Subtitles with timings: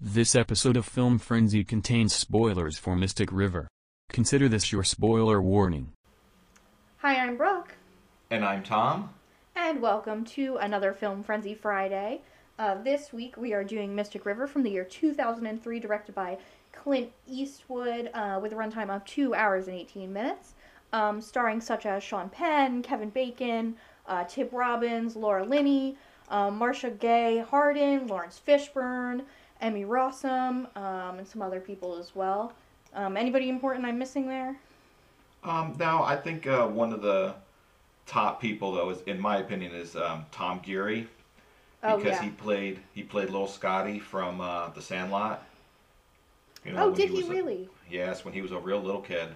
[0.00, 3.68] This episode of Film Frenzy contains spoilers for Mystic River.
[4.10, 5.92] Consider this your spoiler warning.
[6.98, 7.74] Hi, I'm Brooke,
[8.30, 9.10] And I'm Tom.
[9.54, 12.22] and welcome to another Film Frenzy Friday.
[12.58, 16.38] Uh, this week we are doing Mystic River from the year 2003, directed by
[16.72, 20.54] Clint Eastwood, uh, with a runtime of 2 hours and 18 minutes,
[20.92, 23.76] um, starring such as Sean Penn, Kevin Bacon,
[24.06, 25.96] uh, Tim Robbins, Laura Linney,
[26.30, 29.22] um, Marcia Gay Harden, Laurence Fishburne,
[29.60, 32.52] Emmy Rossum, um, and some other people as well.
[32.94, 34.58] Um, anybody important I'm missing there?
[35.44, 37.34] Um, now, I think uh, one of the
[38.06, 41.06] top people, though, is in my opinion, is um, Tom Guiry
[41.82, 42.22] Oh, because yeah.
[42.24, 45.42] he played he played Little Scotty from uh, The Sandlot.
[46.62, 47.70] You oh, did he, a- really?
[47.90, 49.28] yes, when he was a real little kid.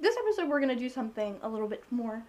[0.00, 2.24] this episode we're going to do something a little bit more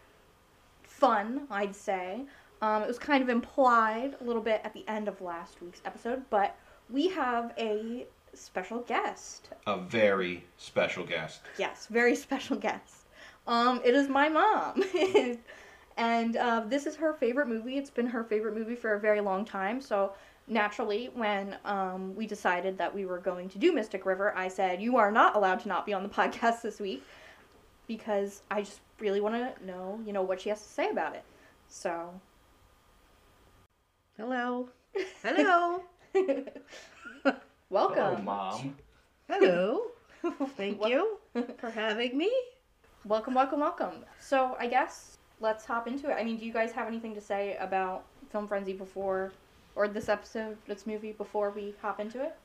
[0.83, 2.21] fun i'd say
[2.61, 5.81] um, it was kind of implied a little bit at the end of last week's
[5.85, 6.55] episode but
[6.91, 11.41] we have a special guest A very special guest.
[11.57, 13.07] yes very special guest
[13.47, 14.83] um, it is my mom
[15.97, 19.21] and uh, this is her favorite movie it's been her favorite movie for a very
[19.21, 20.13] long time so
[20.47, 24.81] naturally when um, we decided that we were going to do mystic river i said
[24.81, 27.03] you are not allowed to not be on the podcast this week
[27.87, 31.13] because I just really want to know, you know, what she has to say about
[31.13, 31.23] it.
[31.67, 32.21] So,
[34.17, 34.69] Hello.
[35.23, 35.83] Hello.
[37.69, 37.95] welcome.
[37.95, 38.75] Hello, Mom.
[39.29, 39.81] Hello.
[40.57, 41.17] Thank you
[41.57, 42.31] for having me.
[43.05, 44.05] Welcome, welcome, welcome.
[44.19, 46.13] So, I guess let's hop into it.
[46.13, 49.31] I mean, do you guys have anything to say about Film Frenzy before,
[49.75, 52.35] or this episode, this movie, before we hop into it?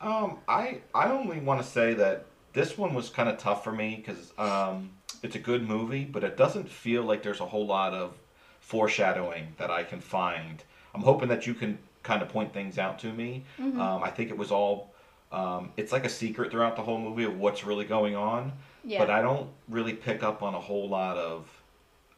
[0.00, 3.72] Um, I I only want to say that this one was kind of tough for
[3.72, 4.90] me because um,
[5.22, 8.14] it's a good movie, but it doesn't feel like there's a whole lot of
[8.60, 10.62] foreshadowing that I can find.
[10.94, 13.42] I'm hoping that you can kind of point things out to me.
[13.58, 13.80] Mm-hmm.
[13.80, 14.92] Um, I think it was all.
[15.32, 18.52] Um, it's like a secret throughout the whole movie of what's really going on,
[18.84, 19.00] Yeah.
[19.00, 21.48] but I don't really pick up on a whole lot of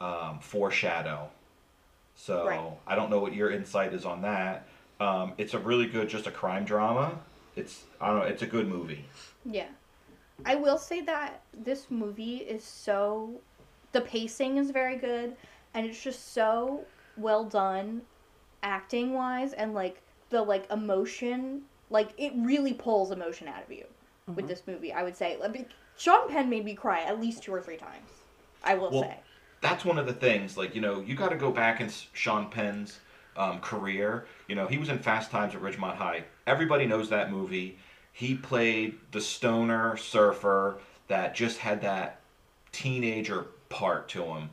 [0.02, 1.30] um, foreshadow.
[2.14, 2.60] So Right.
[2.86, 4.66] I don't know what your insight is on that.
[5.00, 7.19] Um, it's a really good, just a crime drama.
[7.54, 8.26] It's I don't know.
[8.26, 9.06] It's a good movie.
[9.46, 9.69] Yeah.
[10.44, 13.30] I will say that this movie is so
[13.92, 15.34] the pacing is very good
[15.72, 16.84] and it's just so
[17.16, 18.02] well done
[18.62, 23.84] acting wise and like the like emotion like it really pulls emotion out of you
[24.34, 25.39] with this movie I would say
[25.97, 28.09] Sean Penn made me cry at least two or three times
[28.65, 29.17] I will Well, say
[29.61, 30.56] That's one of the things.
[30.56, 32.99] Like you know, you got to go back in Sean Penn's
[33.37, 34.27] um, career.
[34.49, 36.25] You know, he was in Fast Times at Ridgemont High.
[36.47, 37.78] Everybody knows that movie.
[38.12, 40.78] He played the stoner surfer
[41.09, 42.21] that just had that
[42.73, 44.50] teenager part to him.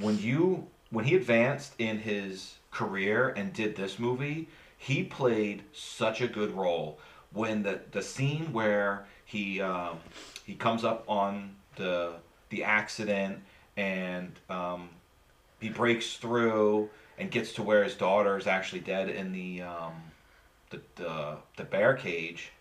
[0.00, 6.20] When you when he advanced in his career and did this movie, he played such
[6.20, 6.98] a good role.
[7.32, 9.98] When the the scene where he um,
[10.44, 12.14] he comes up on the
[12.50, 13.40] the accident
[13.76, 14.88] and um,
[15.60, 16.88] he breaks through
[17.18, 19.92] and gets to where his daughter is actually dead in the um,
[20.70, 22.52] the, the the bear cage,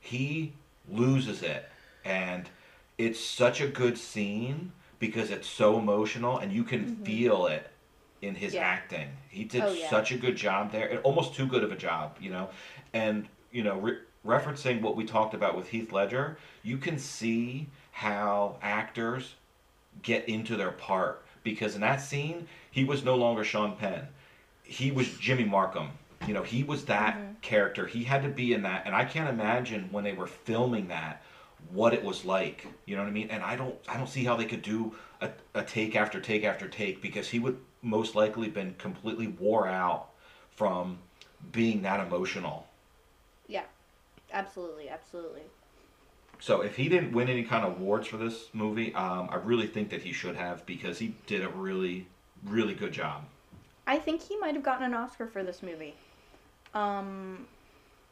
[0.00, 0.52] he
[0.88, 1.68] loses it,
[2.04, 2.48] and
[2.98, 7.02] it's such a good scene because it's so emotional and you can mm-hmm.
[7.02, 7.68] feel it
[8.22, 8.62] in his Yeah.
[8.62, 9.08] acting.
[9.28, 9.90] He did Oh, yeah.
[9.90, 12.50] such a good job there, and almost too good of a job, you know.
[12.92, 17.66] And you know, re- referencing what we talked about with Heath Ledger, you can see
[17.90, 19.34] how actors
[20.02, 24.06] get into their part because in that scene he was no longer Sean Penn.
[24.62, 25.88] He was Jimmy Marcum.
[26.28, 27.32] You know, he was that mm-hmm.
[27.40, 27.86] character.
[27.86, 31.22] He had to be in that and I can't imagine when they were filming that
[31.68, 32.66] what it was like.
[32.86, 33.30] You know what I mean?
[33.30, 36.44] And I don't I don't see how they could do a, a take after take
[36.44, 40.10] after take because he would most likely been completely wore out
[40.50, 40.98] from
[41.52, 42.66] being that emotional.
[43.46, 43.64] yeah
[44.32, 45.42] absolutely absolutely
[46.40, 49.66] So if he didn't win any kind of awards for this movie, um, I really
[49.66, 52.08] think that he should have because he did a really,
[52.42, 53.24] really good job.
[53.86, 55.96] I think he might have gotten an Oscar for this movie.
[56.74, 57.48] Um,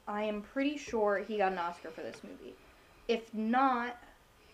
[0.07, 2.57] I am pretty sure he got an Oscar for this movie.
[3.09, 3.97] If not,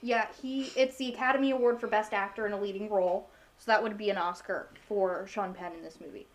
[0.00, 3.28] yeah, he it's the Academy Award for Best Actor in a Leading Role,
[3.58, 6.26] so that would be an Oscar for Sean Penn in this movie.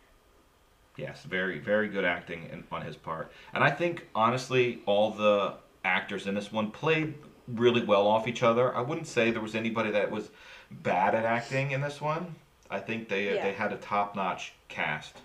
[0.96, 3.32] Yes, very, very good acting in, on his part.
[3.54, 7.14] And I think honestly, all the actors in this one played
[7.48, 8.74] really well off each other.
[8.76, 10.30] I wouldn't say there was anybody that was
[10.70, 12.34] bad at acting in this one.
[12.70, 13.42] I think they Yeah.
[13.42, 15.16] they had a top notch cast.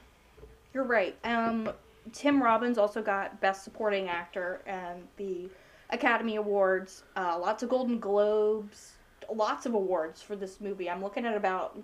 [0.74, 1.15] You're right.
[1.24, 1.71] Um,
[2.13, 5.50] Tim Robbins also got Best Supporting Actor and the
[5.95, 7.03] Academy Awards.
[7.15, 8.94] Uh, lots of Golden Globes.
[9.33, 10.89] Lots of awards for this movie.
[10.89, 11.81] I'm looking at about,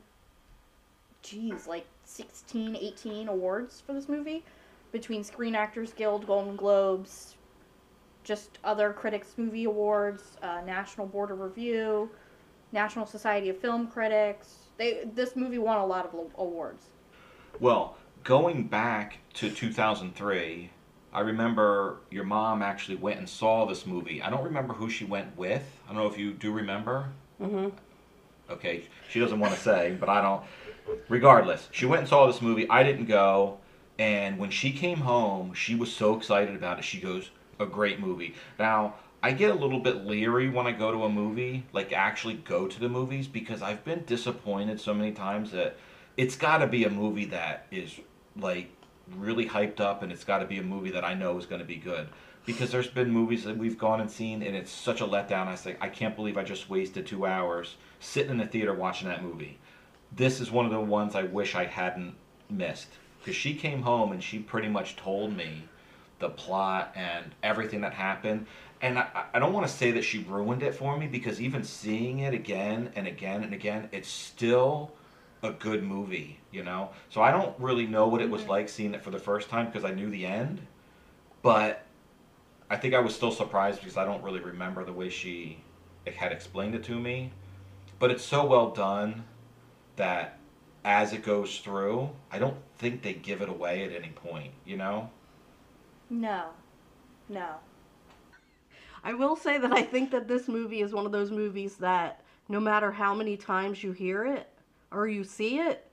[1.24, 4.44] geez, like 16, 18 awards for this movie.
[4.92, 7.38] between Screen Actors Guild, Golden Globes,
[8.24, 12.10] just other critics' movie awards, uh, National Board of Review,
[12.72, 14.56] National Society of Film Critics.
[14.78, 16.88] They this movie won a lot of awards.
[17.60, 20.70] Well, going back to 2003,
[21.14, 24.22] I remember your mom actually went and saw this movie.
[24.22, 25.64] I don't remember who she went with.
[25.86, 27.10] I don't know if you do remember.
[27.42, 27.70] Mm-hmm.
[28.50, 30.44] Okay, she doesn't want to say, but I don't.
[31.10, 32.70] Regardless, she went and saw this movie.
[32.70, 33.58] I didn't go.
[34.00, 36.86] And when she came home, she was so excited about it.
[36.86, 37.30] She goes,
[37.60, 38.34] a great movie.
[38.58, 42.36] Now, I get a little bit leery when I go to a movie, like actually
[42.36, 45.78] go to the movies, because I've been disappointed so many times that
[46.18, 48.00] it's got to be a movie that is
[48.36, 48.72] like
[49.18, 51.62] really hyped up and it's got to be a movie that I know is going
[51.62, 52.08] to be good.
[52.46, 55.48] Because there's been movies that we've gone and seen and it's such a letdown.
[55.48, 59.08] I say, I can't believe I just wasted two hours sitting in the theater watching
[59.10, 59.60] that movie.
[60.16, 62.16] This is one of the ones I wish I hadn't
[62.50, 62.90] missed.
[63.20, 65.64] Because she came home and she pretty much told me
[66.20, 68.48] the plot and everything that happened.
[68.82, 71.64] And I, I don't want to say that she ruined it for me because even
[71.64, 74.92] seeing it again and again and again, it's still
[75.44, 76.92] a good movie, you know?
[77.10, 78.48] So I don't really know what it was Mhm.
[78.48, 80.68] like seeing it for the first time because I knew the end.
[81.42, 81.86] But
[82.70, 85.64] I think I was still surprised because I don't really remember the way she
[86.06, 87.34] had explained it to me.
[88.00, 89.26] But it's so well done
[89.98, 90.40] that
[90.86, 94.78] as it goes through, I don't think they give it away at any point, you
[94.78, 95.12] know?
[96.12, 96.54] No,
[97.30, 97.62] no.
[99.04, 102.24] I will say that I think that this movie is one of those movies that
[102.50, 104.51] no matter how many times you hear it
[104.92, 105.88] or you see it,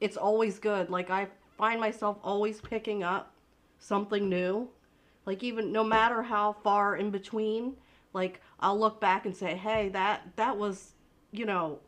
[0.00, 0.90] it's always good.
[0.90, 3.32] Like I find myself always picking up
[3.78, 4.68] something new.
[5.26, 7.76] Like even no matter how far in between,
[8.12, 10.92] like I'll look back and say, "Hey, that that was,
[11.30, 11.78] you know,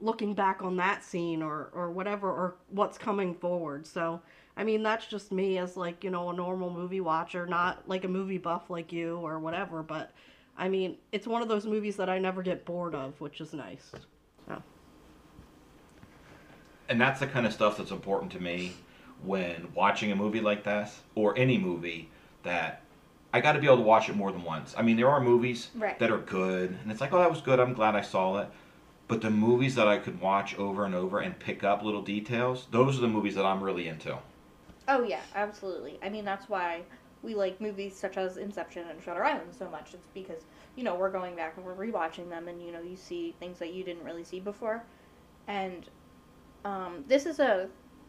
[0.00, 4.20] looking back on that scene or or whatever or what's coming forward." So,
[4.56, 8.04] I mean, that's just me as like, you know, a normal movie watcher, not like
[8.04, 10.12] a movie buff like you or whatever, but
[10.58, 13.54] I mean, it's one of those movies that I never get bored of, which is
[13.54, 13.92] nice.
[14.46, 14.60] So,
[16.88, 18.72] And that's the kind of stuff that's important to me
[19.22, 22.08] when watching a movie like this or any movie
[22.44, 22.82] that
[23.34, 24.74] I got to be able to watch it more than once.
[24.76, 25.98] I mean, there are movies Right.
[25.98, 27.60] that are good and it's like, "Oh, that was good.
[27.60, 28.48] I'm glad I saw it."
[29.06, 32.66] But the movies that I could watch over and over and pick up little details,
[32.70, 34.18] those are the movies that I'm really into.
[34.86, 35.98] Oh yeah, absolutely.
[36.02, 36.82] I mean, that's why
[37.22, 39.92] we like movies such as Inception and Shutter Island so much.
[39.92, 40.44] It's because
[40.76, 43.58] you know we're going back and we're rewatching them, and you know you see things
[43.58, 44.84] that you didn't really see before.
[45.46, 45.88] And
[46.64, 47.68] um, this is a,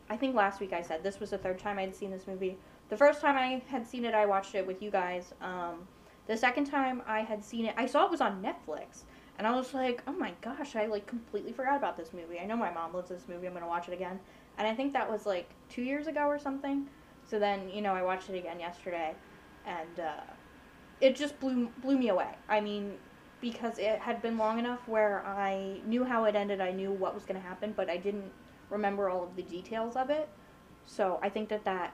[0.10, 2.58] I think last week I said this was the third time I'd seen this movie.
[2.90, 5.34] The first time I had seen it, I watched it with you guys.
[5.42, 5.88] Um,
[6.28, 9.04] the second time I had seen it, I saw it was on Netflix.
[9.38, 12.40] And I was like, oh my gosh, I like completely forgot about this movie.
[12.40, 13.48] I know my mom loves this movie.
[13.48, 14.20] I'm to watch it again.
[14.58, 16.88] And I think that was like two years ago or something.
[17.24, 19.16] So then, you know, I watched it again yesterday,
[19.66, 20.34] and uh,
[21.00, 22.36] it just blew blew me away.
[22.50, 22.98] I mean,
[23.42, 27.14] because it had been long enough where I knew how it ended, I knew what
[27.14, 28.34] was going to happen, but I didn't
[28.70, 30.30] remember all of the details of it.
[30.86, 31.94] So I think that that,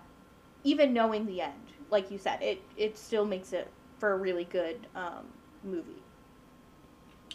[0.63, 4.45] even knowing the end, like you said, it it still makes it for a really
[4.45, 5.25] good um,
[5.63, 6.03] movie.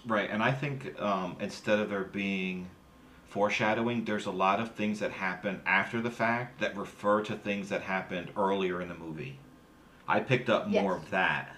[0.07, 2.71] Right, and I think um, instead of there being
[3.25, 7.69] foreshadowing, there's a lot of things that happen after the fact that refer to things
[7.71, 9.39] that happened earlier in the movie.
[10.09, 10.97] I picked up more Yes.
[10.97, 11.57] of that.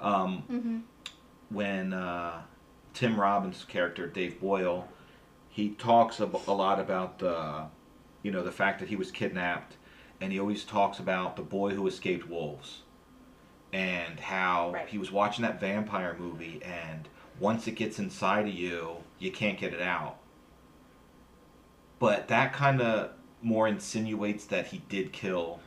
[0.00, 0.78] Um, Mm-hmm.
[1.50, 2.42] When uh,
[2.94, 4.88] Tim Robbins' character Dave Boyle,
[5.48, 7.66] he talks ab- a lot about the,
[8.22, 9.76] you know, the fact that he was kidnapped,
[10.20, 12.82] and he always talks about the boy who escaped wolves,
[13.72, 14.88] and how Right.
[14.88, 19.58] he was watching that vampire movie, and once it gets inside of you, you can't
[19.58, 20.18] get it out.
[21.98, 25.60] But that kind of more insinuates that he did kill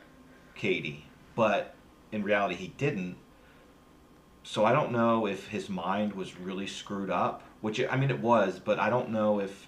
[0.54, 1.74] Katie, but
[2.12, 3.16] in reality he didn't
[4.44, 8.20] so I don't know if his mind was really screwed up, which I mean it
[8.20, 9.66] was, but I don't know if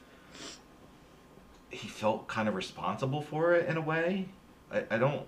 [1.70, 4.28] he felt kind of responsible for it in a way.
[4.70, 5.26] I, I don't.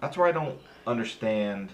[0.00, 1.70] That's where I don't understand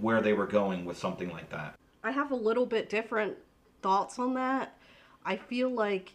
[0.00, 1.78] where they were going with something like that.
[2.02, 3.36] I have a little bit different
[3.82, 4.76] thoughts on that.
[5.24, 6.12] I feel like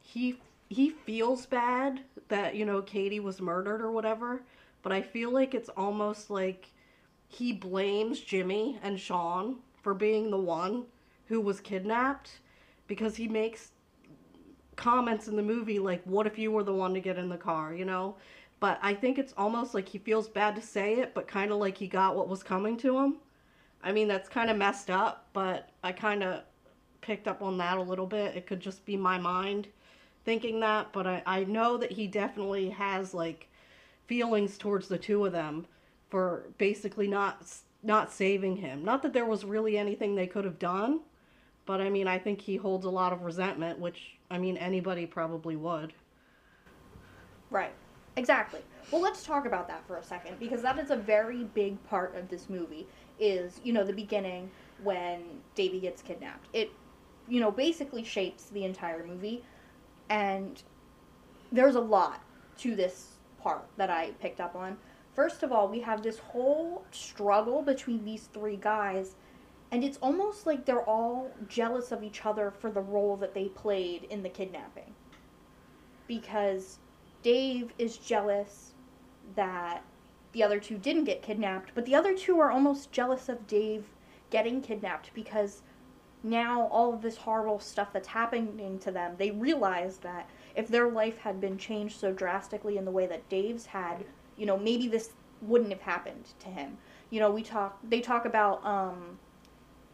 [0.00, 0.38] he
[0.70, 4.42] he feels bad that you know Katie was murdered or whatever,
[4.82, 6.70] but I feel like it's almost like
[7.34, 10.84] he blames Jimmy and Sean for being the one
[11.26, 12.38] who was kidnapped
[12.86, 13.72] because he makes
[14.76, 17.36] comments in the movie like what if you were the one to get in the
[17.36, 18.16] car, you know?
[18.60, 21.58] But I think it's almost like he feels bad to say it, but kind of
[21.58, 23.16] like he got what was coming to him.
[23.82, 26.42] I mean, that's kind of messed up, but I kind of
[27.00, 28.36] picked up on that a little bit.
[28.36, 29.66] It could just be my mind
[30.24, 33.48] thinking that, but I, I know that he definitely has, like,
[34.06, 35.66] feelings towards the two of them
[36.10, 37.44] for basically not
[37.82, 38.84] not saving him.
[38.84, 41.00] Not that there was really anything they could have done,
[41.66, 45.06] but I mean, I think he holds a lot of resentment, which I mean anybody
[45.06, 45.92] probably would.
[47.50, 47.72] Right.
[48.16, 48.60] Exactly.
[48.90, 52.14] Well, let's talk about that for a second because that is a very big part
[52.16, 52.86] of this movie.
[53.18, 54.50] Is you know the beginning
[54.82, 55.22] when
[55.54, 56.48] Davy gets kidnapped.
[56.52, 56.70] It
[57.28, 59.44] you know basically shapes the entire movie,
[60.08, 60.62] and
[61.52, 62.22] there's a lot
[62.58, 64.76] to this part that I picked up on.
[65.14, 69.14] First of all, we have this whole struggle between these three guys,
[69.70, 73.44] and it's almost like they're all jealous of each other for the role that they
[73.44, 74.94] played in the kidnapping.
[76.08, 76.78] Because
[77.22, 78.72] Dave is jealous
[79.36, 79.82] that
[80.32, 83.86] the other two didn't get kidnapped, but the other two are almost jealous of Dave
[84.30, 85.62] getting kidnapped because
[86.24, 90.88] now all of this horrible stuff that's happening to them, they realize that if their
[90.88, 94.04] life had been changed so drastically in the way that Dave's had,
[94.36, 95.10] you know, maybe this
[95.42, 96.78] wouldn't have happened to him.
[97.10, 99.18] You know, we talk they talk about um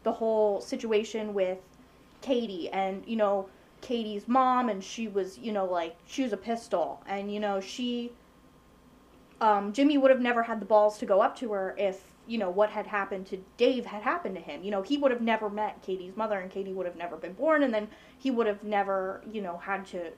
[0.02, 1.58] the whole situation with
[2.22, 3.48] Katie and, you know,
[3.80, 7.60] Katie's mom and she was, you know, like she was a pistol and you know,
[7.60, 8.12] she
[9.40, 12.38] um Jimmy would have never had the balls to go up to her if you
[12.38, 14.62] know what had happened to Dave had happened to him.
[14.62, 17.32] You know, he would have never met Katie's mother and Katie would have never been
[17.32, 20.12] born and then he would have never, you know, had to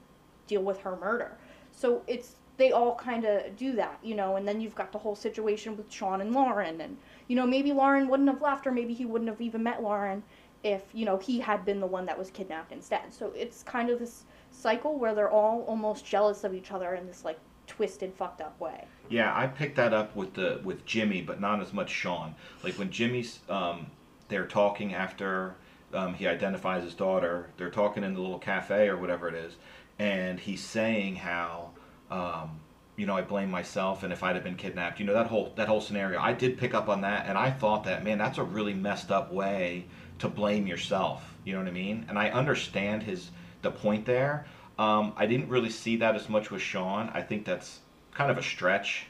[0.47, 1.37] deal with her murder.
[1.71, 4.97] So it's they all kind of do that, you know, and then you've got the
[4.99, 8.71] whole situation with Sean and Lauren and you know, maybe Lauren wouldn't have left or
[8.71, 10.23] maybe he wouldn't have even met Lauren
[10.63, 13.13] if, you know, he had been the one that was kidnapped instead.
[13.13, 17.07] So it's kind of this cycle where they're all almost jealous of each other in
[17.07, 18.85] this like twisted fucked up way.
[19.09, 22.35] Yeah, I picked that up with the with Jimmy, but not as much Sean.
[22.63, 23.87] Like when Jimmy's um,
[24.27, 25.55] they're talking after
[25.93, 27.49] um, he identifies his daughter.
[27.57, 29.55] They're talking in the little cafe or whatever it is,
[29.99, 31.71] and he's saying how
[32.11, 32.59] um,
[32.95, 35.53] you know I blame myself, and if I'd have been kidnapped, you know that whole
[35.55, 36.19] that whole scenario.
[36.19, 39.11] I did pick up on that, and I thought that man, that's a really messed
[39.11, 39.85] up way
[40.19, 41.35] to blame yourself.
[41.43, 42.05] You know what I mean?
[42.09, 43.31] And I understand his
[43.61, 44.45] the point there.
[44.77, 47.09] Um, I didn't really see that as much with Sean.
[47.13, 47.79] I think that's
[48.13, 49.07] kind of a stretch,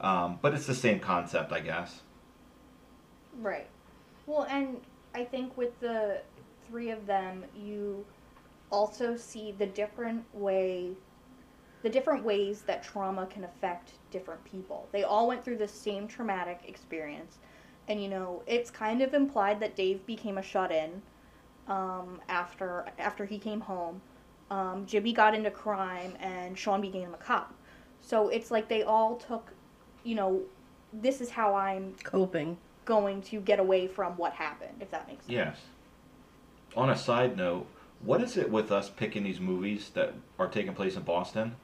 [0.00, 2.00] um, but it's the same concept, I guess.
[3.38, 3.66] Right.
[4.26, 4.80] Well, and
[5.14, 6.20] I think with the
[6.68, 8.04] three of them, you
[8.70, 10.92] also see the different way
[11.82, 14.88] the different ways that trauma can affect different people.
[14.92, 17.38] They all went through the same traumatic experience.
[17.88, 21.02] And you know, it's kind of implied that Dave became a shut-in
[21.68, 24.00] um, after after he came home.
[24.50, 27.54] Um, Jimmy got into crime, and Sean became a cop.
[28.00, 29.52] So it's like they all took,
[30.02, 30.42] you know,
[30.92, 32.56] this is how I'm Coping.
[32.84, 35.32] going to get away from what happened, if that makes sense.
[35.32, 35.56] Yes.
[36.76, 37.66] On a side note,
[38.00, 41.56] what is it with us picking these movies that are taking place in Boston?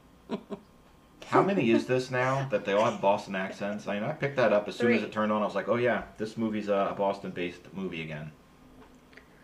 [1.27, 3.89] How many is this now that they all have Boston accents?
[3.89, 5.43] I mean, I picked that up as soon as it turned on.
[5.43, 8.31] I was like, oh yeah, this movie's a Boston-based movie again.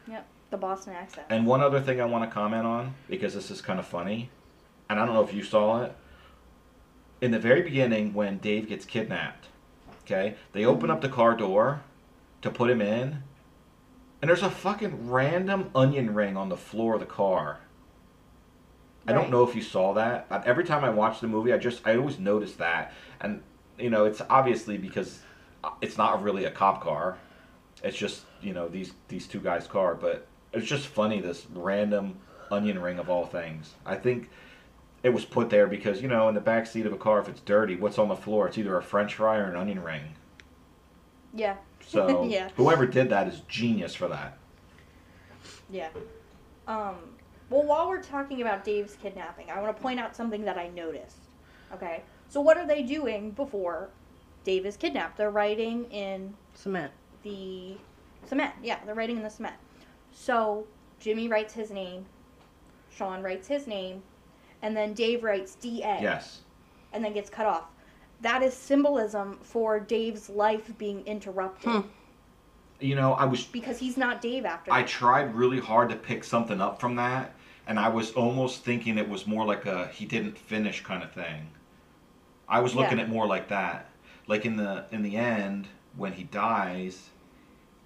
[0.08, 1.26] Yep, the Boston accent.
[1.28, 4.30] And one other thing I want to comment on because this is kind of funny,
[4.88, 5.94] and I don't know if you saw it.
[7.20, 9.48] In the very beginning, when Dave gets kidnapped,
[10.04, 11.82] okay, they open up the car door
[12.42, 13.22] to put him in,
[14.20, 17.58] and there's a fucking random onion ring on the floor of the car.
[19.06, 20.26] I don't know if you saw that.
[20.46, 23.42] Every time I watch the movie, I just I always notice that, and
[23.78, 25.20] you know, it's obviously because
[25.80, 27.18] it's not really a cop car.
[27.82, 32.16] It's just you know these these two guys' car, but it's just funny this random
[32.50, 33.74] onion ring of all things.
[33.84, 34.30] I think
[35.02, 37.28] it was put there because you know in the back seat of a car, if
[37.28, 38.46] it's dirty, what's on the floor?
[38.46, 40.02] It's either a French fry or an onion ring.
[41.34, 41.56] yeah.
[41.84, 42.50] So yeah.
[42.56, 44.38] whoever did that is genius for that.
[45.68, 45.88] Yeah.
[46.68, 46.96] Um,
[47.52, 50.68] well, while we're talking about Dave's kidnapping, I want to point out something that I
[50.68, 51.16] noticed.
[51.74, 52.02] Okay.
[52.28, 53.90] So, what are they doing before
[54.44, 55.16] Dave is kidnapped?
[55.16, 56.92] They're writing in Cement.
[57.22, 57.76] the
[58.26, 58.54] cement.
[58.62, 59.56] Yeah, they're writing in the cement.
[60.12, 60.66] So,
[60.98, 62.06] Jimmy writes his name,
[62.90, 64.02] Sean writes his name,
[64.62, 65.98] and then Dave writes DA.
[66.00, 66.40] Yes.
[66.92, 67.64] And then gets cut off.
[68.20, 71.70] That is symbolism for Dave's life being interrupted.
[71.70, 71.80] Hmm.
[72.80, 74.88] You know, I was Because he's not Dave after I that.
[74.88, 77.34] tried really hard to pick something up from that,
[77.66, 81.12] and I was almost thinking it was more like a he didn't finish kind of
[81.12, 81.48] thing.
[82.48, 83.04] I was looking Yeah.
[83.04, 83.88] at more like that.
[84.26, 87.10] Like in the in the end, when he dies,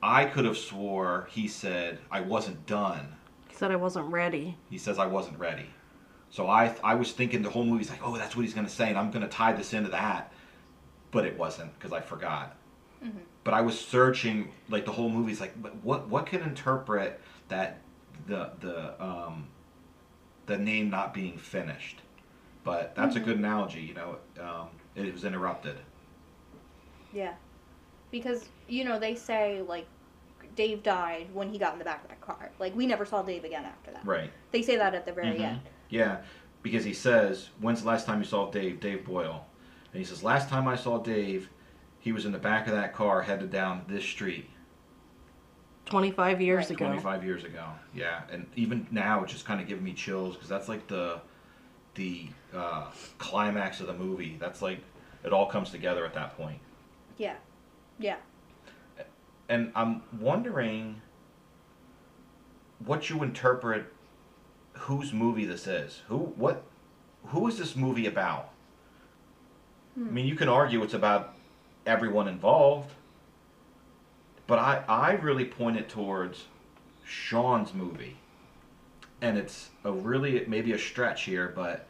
[0.02, 3.16] I could have swore he said I wasn't done.
[3.48, 4.56] He said I wasn't ready.
[4.70, 5.66] He says I wasn't ready.
[6.30, 8.88] So I I was thinking the whole movie's like, oh, that's what he's gonna say,
[8.88, 10.32] and I'm gonna tie this into that,
[11.10, 12.56] but it wasn't because I forgot.
[13.04, 13.20] Mhm.
[13.44, 17.78] But I was searching like the whole movie's like, but what what can interpret that
[18.26, 19.46] the the um
[20.46, 22.00] the name not being finished?
[22.64, 23.22] But that's Mhm.
[23.22, 24.18] a good analogy, you know.
[24.40, 25.76] Um, it was interrupted.
[27.12, 27.34] Yeah.
[28.10, 29.86] Because, you know, they say, like,
[30.54, 32.50] Dave died when he got in the back of that car.
[32.58, 34.04] Like, we never saw Dave again after that.
[34.06, 34.30] Right.
[34.52, 35.40] They say that at the very Mhm.
[35.40, 35.60] end.
[35.90, 36.22] Yeah,
[36.62, 38.80] because he says, "When's the last time you saw Dave?
[38.80, 39.46] Dave Boyle?"
[39.92, 41.50] And he says, "Last time I saw Dave,
[42.00, 44.48] he was in the back of that car headed down this street
[45.86, 46.70] 25 years Right.
[46.72, 46.86] ago.
[46.86, 47.64] 25 years ago."
[47.94, 51.20] Yeah, and even now, it's just kind of giving me chills because that's like the
[51.94, 54.36] the uh, climax of the movie.
[54.38, 54.80] That's like
[55.24, 56.58] it all comes together at that point.
[57.16, 57.36] Yeah.
[57.98, 58.16] Yeah.
[59.48, 61.00] And I'm wondering
[62.84, 63.86] what you interpret
[64.74, 66.02] whose movie this is.
[66.08, 66.64] Who what
[67.28, 68.50] who is this movie about?
[69.96, 71.34] I mean, you can argue it's about
[71.86, 72.92] everyone involved,
[74.46, 76.44] but I I really point it towards
[77.04, 78.16] Sean's movie.
[79.22, 81.86] And it's a really maybe a stretch here, but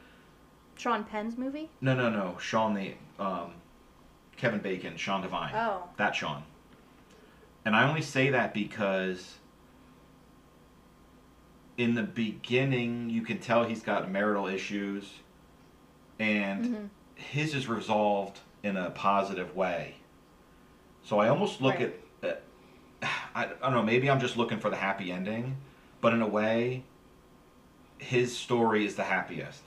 [0.76, 1.70] Sean Penn's movie?
[1.80, 2.36] no, no, no.
[2.38, 3.52] Sean the um,
[4.36, 5.54] Kevin Bacon, Sean Devine.
[5.54, 5.88] Oh.
[5.96, 6.44] That Sean.
[7.64, 9.38] And I only say that because
[11.76, 15.18] in the beginning you can tell he's got marital issues
[16.18, 16.88] and Mhm.
[17.16, 19.96] his is resolved in a positive way.
[21.02, 21.88] So I almost look Right.
[21.88, 21.94] at
[23.02, 25.56] I, I don't know, maybe I'm just looking for the happy ending,
[26.00, 26.84] but in a way
[27.98, 29.62] his story is the happiest.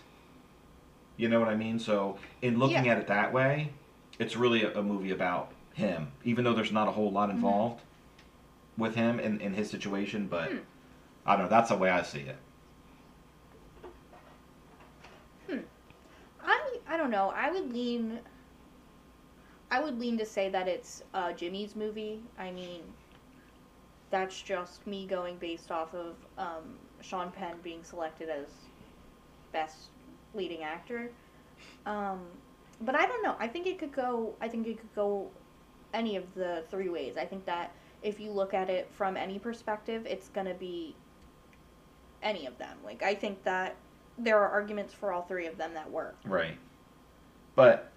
[1.17, 1.79] You know what I mean?
[1.79, 2.93] So in looking Yeah.
[2.93, 3.71] at it that way,
[4.19, 7.81] it's really a, a movie about him, even though there's not a whole lot involved
[8.77, 10.27] with him in, in his situation.
[10.27, 10.57] But Hmm.
[11.25, 11.49] I don't know.
[11.49, 12.37] That's the way I see it.
[16.41, 17.31] I I don't know.
[17.35, 18.19] I would lean.
[19.71, 22.21] I would lean to say that it's uh, Jimmy's movie.
[22.37, 22.81] I mean,
[24.09, 28.47] that's just me going based off of um, Sean Penn being selected as
[29.51, 29.89] best
[30.33, 31.11] leading actor.
[31.85, 32.21] Um,
[32.81, 33.35] but I don't know.
[33.39, 34.33] I think it could go.
[34.41, 35.29] I think it could go
[35.93, 37.17] any of the three ways.
[37.17, 37.71] I think that
[38.01, 40.95] if you look at it from any perspective, it's gonna be
[42.23, 42.77] any of them.
[42.83, 43.75] Like I think that
[44.17, 46.15] there are arguments for all three of them that work.
[46.25, 46.57] Right.
[47.55, 47.88] But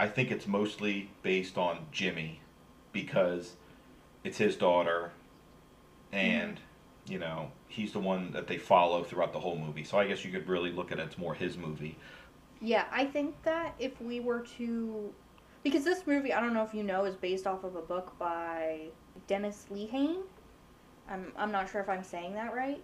[0.00, 2.40] I think it's mostly based on Jimmy
[2.90, 3.52] because
[4.24, 5.12] it's his daughter
[6.10, 6.58] and
[7.06, 9.84] you know, he's the one that they follow throughout the whole movie.
[9.84, 11.98] So I guess you could really look at it as more his movie.
[12.62, 15.12] Yeah, I think that if we were to.
[15.62, 18.18] Because this movie, I don't know if you know, is based off of a book
[18.18, 18.86] by
[19.26, 20.22] Dennis Lehane.
[21.10, 22.82] I'm, I'm not sure if I'm saying that right.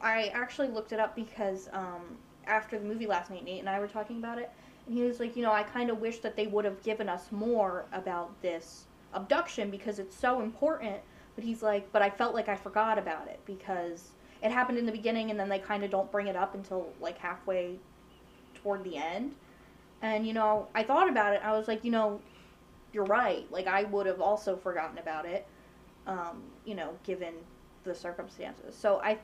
[0.00, 3.80] I actually looked it up because um, after the movie last night, Nate and I
[3.80, 4.52] were talking about it,
[4.92, 7.30] he was like, you know, I kind of wish that they would have given us
[7.30, 10.96] more about this abduction because it's so important.
[11.34, 14.10] But he's like, but I felt like I forgot about it because
[14.42, 16.92] it happened in the beginning and then they kind of don't bring it up until
[17.00, 17.78] like halfway
[18.54, 19.34] toward the end.
[20.02, 21.40] And you know, I thought about it.
[21.44, 22.20] I was like, you know,
[22.92, 23.50] you're right.
[23.50, 25.46] Like I would have also forgotten about it.
[26.06, 27.34] Um, you know, given
[27.84, 28.74] the circumstances.
[28.76, 29.18] So I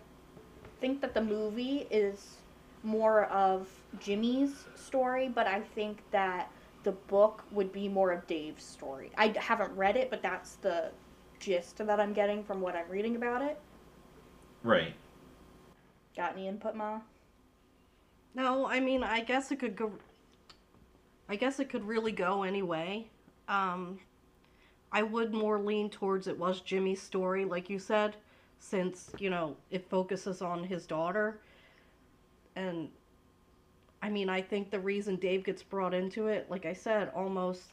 [0.81, 2.37] think that the movie is
[2.89, 3.69] more of
[4.01, 6.51] Jimmy's story, but I think that
[6.83, 9.11] the book would be more of Dave's story.
[9.17, 10.91] I haven't read it, but that's the
[11.39, 13.61] gist that I'm getting from what I'm reading about it.
[14.63, 14.95] Right.
[16.17, 17.01] Got any input, Ma?
[18.35, 19.93] No, I mean, I guess it could go.
[21.29, 23.07] I guess it could really go anyway.
[23.49, 23.99] Um,
[24.91, 28.17] I would more lean towards it was Jimmy's story, like you said,
[28.59, 31.41] since you know it focuses on his daughter.
[32.59, 32.91] And
[34.03, 37.73] I mean, I think the reason Dave gets brought into it, like I said, almost,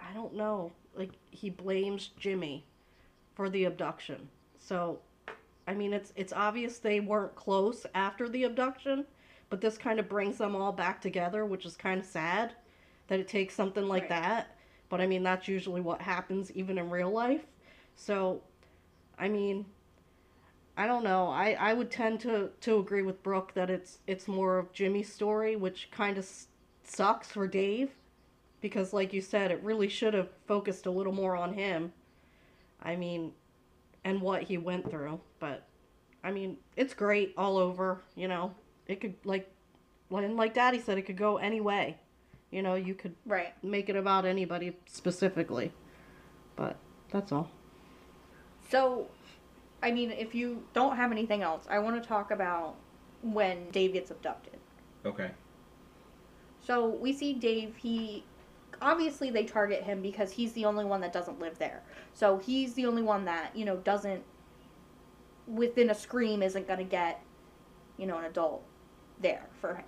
[0.00, 2.64] I don't know, like he blames Jimmy
[3.34, 4.28] for the abduction.
[4.58, 4.98] So,
[5.66, 9.06] I mean, it's it's obvious they weren't close after the abduction
[9.48, 12.54] but this kind of brings them all back together, which is kind of sad
[13.08, 14.22] that it takes something like Right.
[14.22, 14.56] that.
[14.88, 17.46] But I mean, that's usually what happens even in real life.
[17.94, 18.42] So,
[19.18, 19.66] I mean,
[20.76, 21.28] I don't know.
[21.28, 25.10] I, I would tend to, to agree with Brooke that it's it's more of Jimmy's
[25.12, 26.48] story, which kind of s-
[26.84, 27.90] sucks for Dave,
[28.60, 31.92] because like you said, it really should have focused a little more on him.
[32.82, 33.32] I mean,
[34.04, 35.20] and what he went through.
[35.40, 35.66] But
[36.22, 38.02] I mean, it's great all over.
[38.14, 38.54] You know,
[38.86, 39.50] it could like,
[40.10, 41.96] and like Daddy said, it could go any way.
[42.50, 43.52] You know, you could Right.
[43.64, 45.72] make it about anybody specifically.
[46.54, 46.76] But
[47.10, 47.50] that's all.
[48.70, 49.08] So,
[49.82, 52.76] I mean, if you don't have anything else, I want to talk about
[53.22, 54.58] when Dave gets abducted.
[55.04, 55.30] Okay.
[56.66, 58.24] So we see Dave, he
[58.82, 61.82] obviously they target him because he's the only one that doesn't live there.
[62.14, 64.22] So he's the only one that, you know, doesn't
[65.46, 67.22] within a scream isn't going to get,
[67.96, 68.64] you know, an adult
[69.20, 69.84] there for him.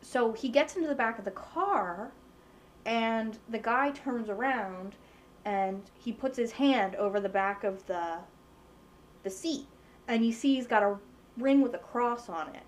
[0.00, 2.12] So he gets into the back of the car
[2.86, 4.94] and the guy turns around
[5.44, 8.18] and he puts his hand over the back of the
[9.22, 9.66] the seat
[10.08, 10.96] and you see he's got a
[11.36, 12.62] ring with a cross on it.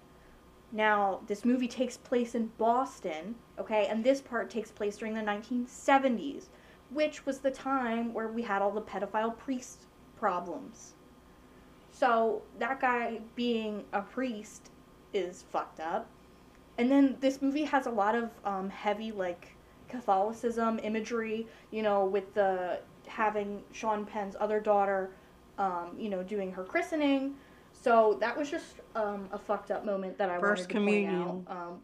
[0.72, 5.20] Now, this movie takes place in Boston, okay, and this part takes place during the
[5.20, 6.44] 1970s,
[6.90, 9.86] which was the time where we had all the pedophile priest
[10.16, 10.92] problems.
[11.90, 14.70] So, that guy being a priest
[15.12, 16.06] is fucked up.
[16.78, 19.56] And then this movie has a lot of um, heavy, like,
[19.88, 25.10] Catholicism imagery, you know, with the having Sean Penn's other daughter,
[25.60, 27.34] um, you know, doing her christening.
[27.72, 31.24] So that was just um, a fucked up moment that I First wanted to communion.
[31.24, 31.56] point out.
[31.56, 31.80] Um,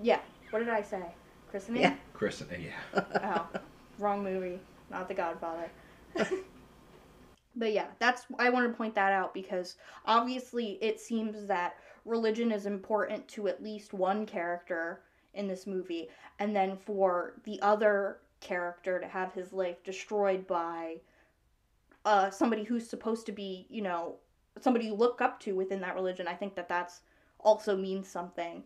[0.00, 0.20] yeah.
[0.50, 1.02] What did I say?
[1.50, 1.82] Christening?
[1.82, 1.94] Yeah.
[2.12, 2.66] Christening.
[2.94, 3.02] yeah.
[3.54, 3.60] oh,
[3.98, 4.60] wrong movie.
[4.90, 5.70] Not The Godfather.
[7.56, 12.52] but yeah, that's I wanted to point that out because obviously it seems that religion
[12.52, 15.00] is important to at least one character
[15.32, 20.96] in this movie, and then for the other character to have his life destroyed by
[22.04, 24.16] uh, somebody who's supposed to be, you know,
[24.60, 26.26] somebody you look up to within that religion.
[26.28, 27.00] I think that that's
[27.40, 28.64] also means something.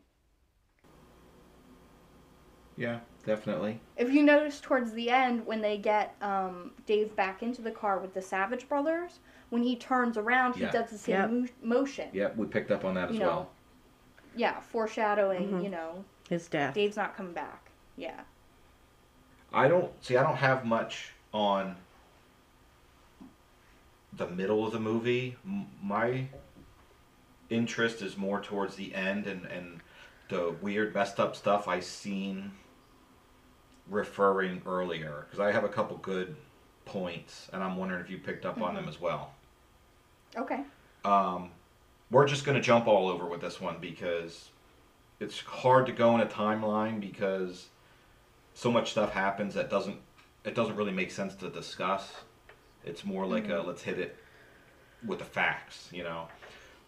[2.76, 3.80] Yeah, definitely.
[3.96, 7.98] If you notice towards the end, when they get um, Dave back into the car
[7.98, 10.70] with the Savage Brothers, when he turns around, he Yeah.
[10.72, 11.30] does the same Yep.
[11.30, 11.46] mo-
[11.78, 12.10] motion.
[12.12, 13.50] Yeah, we picked up on that as You know, well.
[14.34, 15.50] Yeah, foreshadowing.
[15.52, 15.62] Mhm.
[15.64, 16.74] You know, His death.
[16.74, 17.70] Dave's not coming back.
[17.96, 18.20] Yeah.
[19.54, 20.16] I don't see.
[20.16, 21.76] I don't have much on
[24.16, 25.36] the middle of the movie.
[25.44, 26.26] M- My
[27.50, 29.80] interest is more towards the end and and
[30.28, 32.50] the weird, messed up stuff I seen
[33.88, 36.34] referring earlier because I have a couple good
[36.84, 39.32] points, and I'm wondering if you picked up on them as well.
[40.36, 40.62] Okay.
[41.04, 41.50] Um,
[42.10, 44.50] we're just going to jump all over with this one because
[45.20, 47.66] it's hard to go in a timeline because
[48.54, 49.98] so much stuff happens that doesn't
[50.44, 52.12] it doesn't really make sense to discuss.
[52.86, 54.16] It's more like a let's hit it
[55.04, 56.28] with the facts, you know.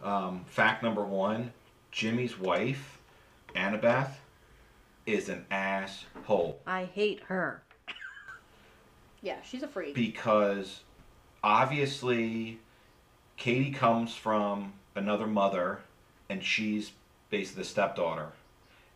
[0.02, 1.52] Um, fact number one:
[1.90, 2.98] Jimmy's wife,
[3.54, 4.12] Annabeth,
[5.06, 7.62] is an asshole I hate her.
[9.20, 9.94] Yeah, she's a freak.
[9.94, 10.80] because
[11.42, 12.60] obviously
[13.36, 15.80] Katie comes from another mother
[16.28, 16.92] and she's
[17.30, 18.32] basically the stepdaughter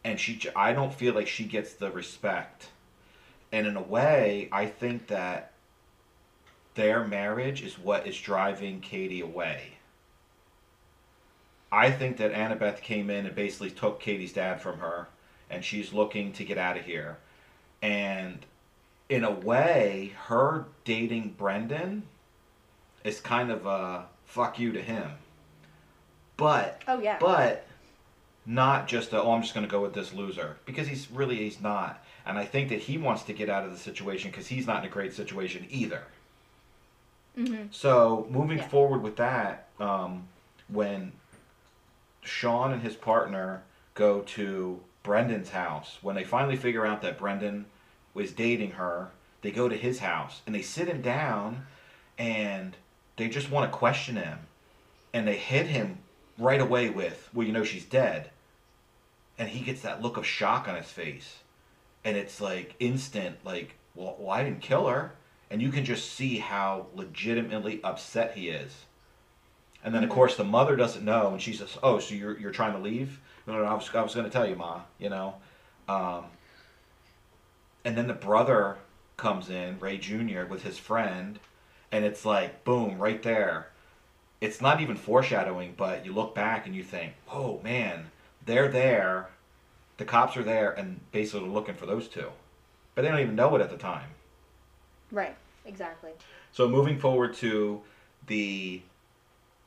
[0.04, 2.68] and she, I don't feel like she gets the respect
[3.50, 5.51] and in a way I think that
[6.74, 9.72] their marriage is what is driving Katie away
[11.70, 15.08] I think that Annabeth came in and basically took Katie's dad from her
[15.48, 17.18] and she's looking to get out of here
[17.82, 18.44] and
[19.12, 22.04] in a way, her dating Brendan
[23.04, 25.10] is kind of a fuck you to him.
[26.38, 27.18] But oh yeah.
[27.20, 27.66] but
[28.46, 31.36] not just a, oh I'm just going to go with this loser because he's really
[31.36, 32.04] he's not.
[32.24, 34.82] And I think that he wants to get out of the situation because he's not
[34.82, 36.04] in a great situation either.
[37.34, 38.68] Hmm So moving Yeah.
[38.68, 40.28] forward with that, um,
[40.68, 41.12] when
[42.22, 43.62] Sean and his partner
[43.94, 47.66] go to Brendan's house, when they finally figure out that Brendan
[48.14, 51.66] was dating her, they go to his house and they sit him down
[52.18, 52.76] and
[53.16, 54.38] they just want to question him.
[55.12, 55.98] And they hit him
[56.38, 58.30] right away with, well, you know, she's dead.
[59.38, 61.38] And he gets that look of shock on his face.
[62.04, 65.12] And it's like instant, like, well, well I didn't kill her
[65.52, 68.86] and you can just see how legitimately upset he is.
[69.84, 72.52] And then of course the mother doesn't know, and she says, "Oh, so you're you're
[72.52, 74.80] trying to leave?" No, no, no I was I was going to tell you, ma.
[74.98, 75.34] You know,
[75.88, 76.24] um,
[77.84, 78.78] and then the brother
[79.18, 80.44] comes in, Ray Jr.
[80.48, 81.38] with his friend,
[81.92, 83.68] and it's like boom, right there.
[84.40, 88.10] It's not even foreshadowing, but you look back and you think, "Oh man,
[88.46, 89.28] they're there."
[89.98, 92.30] The cops are there and basically looking for those two,
[92.94, 94.08] but they don't even know it at the time.
[95.10, 95.36] Right.
[95.64, 96.10] Exactly.
[96.52, 97.80] So moving forward to
[98.26, 98.82] the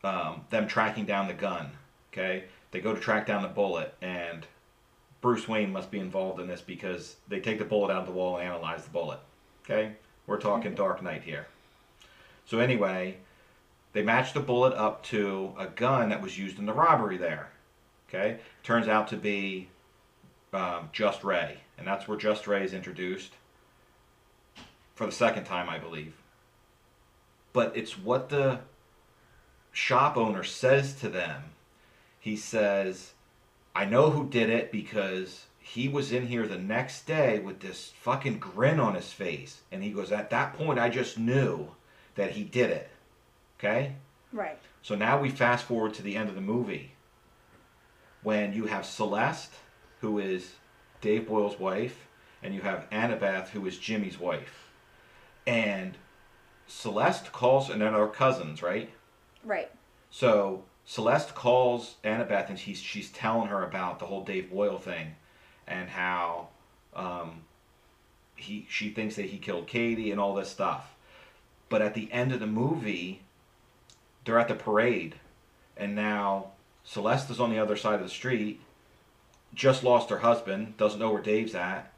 [0.03, 1.71] um, them tracking down the gun.
[2.13, 4.45] Okay, they go to track down the bullet, and
[5.21, 8.11] Bruce Wayne must be involved in this because they take the bullet out of the
[8.11, 9.19] wall and analyze the bullet.
[9.63, 9.93] Okay,
[10.27, 11.47] we're talking Dark Knight here.
[12.45, 13.17] So anyway,
[13.93, 17.49] they match the bullet up to a gun that was used in the robbery there.
[18.07, 19.69] Okay, turns out to be
[20.53, 23.31] um, Just Ray, and that's where Just Ray is introduced
[24.95, 26.13] for the second time, I believe
[27.55, 28.59] but it's what the
[29.71, 31.41] shop owner says to them.
[32.19, 33.13] He says,
[33.73, 37.93] I know who did it because he was in here the next day with this
[38.01, 39.61] fucking grin on his face.
[39.71, 41.69] And he goes, At that point, I just knew
[42.15, 42.89] that he did it.
[43.57, 43.93] Okay?
[44.33, 44.59] Right.
[44.81, 46.91] So now we fast forward to the end of the movie
[48.21, 49.53] when you have Celeste,
[50.01, 50.55] who is
[50.99, 52.05] Dave Boyle's wife,
[52.43, 54.64] and you have Annabeth, who is Jimmy's wife,
[55.45, 55.97] and
[56.67, 58.89] Celeste calls, and then our cousins, right?
[59.43, 59.69] Right.
[60.09, 65.15] So Celeste calls Annabeth, and she's she's telling her about the whole Dave Boyle thing,
[65.67, 66.49] and how
[66.95, 67.41] um,
[68.35, 70.95] he she thinks that he killed Katie and all this stuff.
[71.69, 73.21] But at the end of the movie,
[74.23, 75.15] they're at the parade,
[75.75, 76.51] and now
[76.83, 78.61] Celeste is on the other side of the street,
[79.53, 81.91] just lost her husband, doesn't know where Dave's at,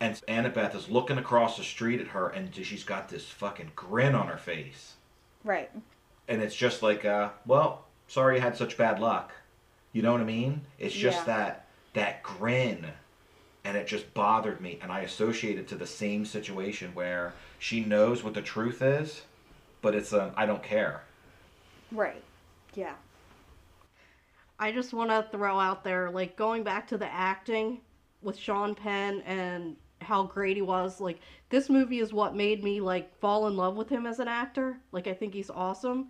[0.00, 4.14] and Annabeth is looking across the street at her, and she's got this fucking grin
[4.14, 4.94] on her face,
[5.44, 5.70] Right.
[6.28, 9.32] and it's just like, uh, well, sorry you had such bad luck.
[9.92, 10.62] You know what I mean?
[10.78, 11.24] It's just Yeah.
[11.24, 11.62] that
[11.94, 12.92] that grin,
[13.64, 17.82] and it just bothered me, and I associate it to the same situation where she
[17.82, 19.22] knows what the truth is,
[19.80, 21.04] but it's um, I don't care.
[21.90, 22.22] Right.
[22.74, 22.94] Yeah.
[24.58, 27.80] I just want to throw out there, like going back to the acting
[28.22, 31.00] with Sean Penn and how great he was.
[31.00, 34.28] Like this movie is what made me like fall in love with him as an
[34.28, 34.78] actor.
[34.92, 36.08] Like I think he's awesome.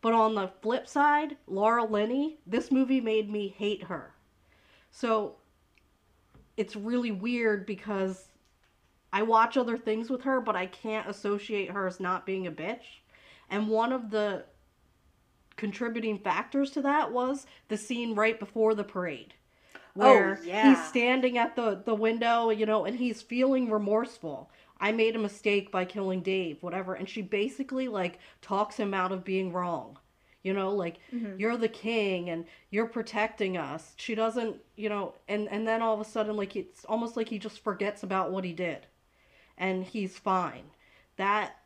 [0.00, 4.14] But on the flip side, Laura Linney, this movie made me hate her.
[4.90, 5.36] So
[6.56, 8.28] it's really weird because
[9.12, 12.52] I watch other things with her, but I can't associate her as not being a
[12.52, 13.00] bitch.
[13.48, 14.44] And one of the
[15.56, 19.34] contributing factors to that was the scene right before the parade
[19.96, 20.70] Oh, where yeah.
[20.70, 24.50] he's standing at the the window you know and he's feeling remorseful.
[24.80, 26.94] I made a mistake by killing dave whatever.
[26.94, 29.98] And she basically like talks him out of being wrong.
[30.42, 31.38] You know like mm-hmm.
[31.38, 33.92] you're the king and you're protecting us.
[33.96, 37.28] She doesn't you know and and then all of a sudden like it's almost like
[37.28, 38.86] he just forgets about what he did.
[39.56, 40.64] And he's fine.
[41.16, 41.56] That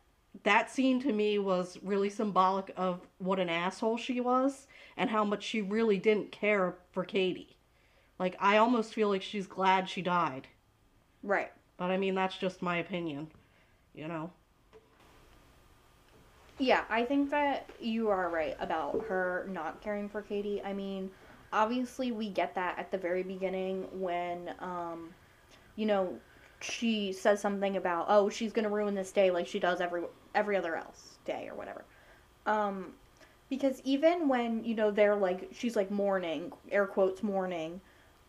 [0.45, 5.25] that scene to me was really symbolic of what an asshole she was and how
[5.25, 7.58] much she really didn't care for Katie.
[8.19, 10.47] Like I almost feel like she's glad she died.
[11.23, 11.53] Right.
[11.77, 13.29] But I mean that's just my opinion.
[13.95, 14.31] You know.
[16.59, 20.61] Yeah, I think that you are right about her not caring for Katie.
[20.63, 21.11] I mean,
[21.53, 25.11] obviously we get that at the very beginning when um
[25.77, 26.19] you know,
[26.61, 30.03] she says something about, "Oh, she's going to ruin this day like she does every
[30.35, 31.85] every other else day or whatever."
[32.47, 32.95] Um
[33.49, 37.81] because even when, you know, they're like she's like mourning, air quotes mourning,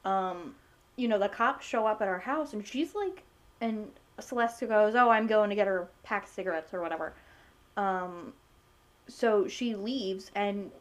[0.09, 0.55] um
[0.97, 3.23] you know, the cops show up at our house and she's like
[3.61, 7.15] and Celeste goes, "Oh, I'm going to get her a pack of cigarettes or whatever."
[7.77, 8.33] Um,
[9.07, 10.71] so she leaves, and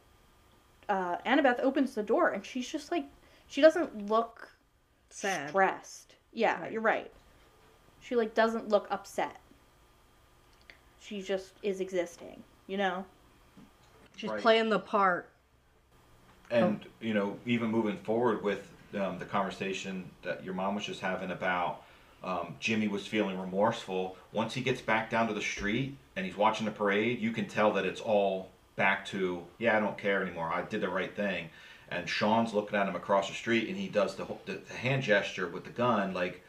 [0.88, 3.06] uh, Annabeth opens the door, and she's just like,
[3.46, 4.48] she doesn't look
[5.10, 5.48] Sad.
[5.48, 6.14] stressed.
[6.32, 6.72] Yeah, Right.
[6.72, 7.12] you're right.
[8.00, 9.40] She like doesn't look upset.
[10.98, 13.04] She just is existing, you know.
[14.16, 14.40] She's Right.
[14.40, 15.30] playing the part.
[16.50, 21.00] And you know, even moving forward with um, the conversation that your mom was just
[21.00, 21.82] having about
[22.22, 24.16] um, Jimmy was feeling remorseful.
[24.32, 27.46] Once he gets back down to the street and he's watching the parade, you can
[27.46, 30.52] tell that it's all back to yeah, I don't care anymore.
[30.52, 31.50] I did the right thing.
[31.90, 35.02] And Sean's looking at him across the street, and he does the the, the hand
[35.02, 36.42] gesture with the gun, like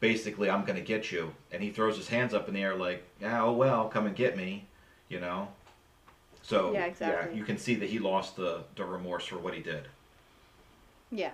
[0.00, 1.32] basically I'm gonna get you.
[1.50, 4.14] And he throws his hands up in the air, like yeah, oh well, come and
[4.14, 4.66] get me,
[5.08, 5.48] you know.
[6.42, 7.36] So Yeah, exactly.
[7.36, 9.88] you can see that he lost the the remorse for what he did.
[11.10, 11.32] Yeah.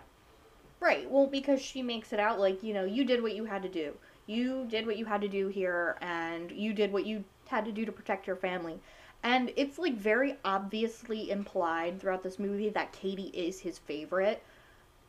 [0.83, 1.09] Right.
[1.09, 3.69] Well, because she makes it out like, you know, you did what you had to
[3.69, 3.95] do.
[4.27, 7.73] You did what you had to do here, and you did what you had to
[7.73, 8.81] do to protect your family.
[9.23, 14.43] And it's like very obviously implied throughout this movie that Katie is his favorite,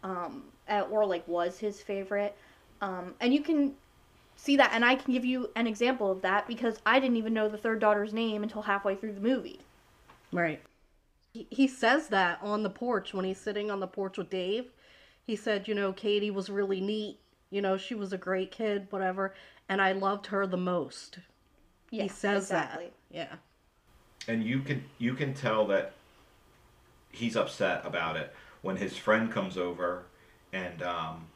[0.03, 2.38] um, uh, or like was his favorite.
[2.79, 3.73] Um, and you can
[4.36, 7.33] see that, and I can give you an example of that because I didn't even
[7.33, 9.59] know the third daughter's name until halfway through the movie.
[10.31, 10.62] Right.
[11.33, 14.65] He, he says that on the porch when he's sitting on the porch with Dave.
[15.25, 17.19] He said, you know, Katie was really neat.
[17.49, 19.33] You know, she was a great kid, whatever.
[19.69, 21.19] And I loved her the most.
[21.91, 22.86] Yeah, he says exactly.
[23.12, 23.15] that.
[23.15, 23.36] Yeah.
[24.27, 25.93] and you can you can tell that
[27.12, 30.05] he's upset about it when his friend comes over
[30.51, 31.27] and um,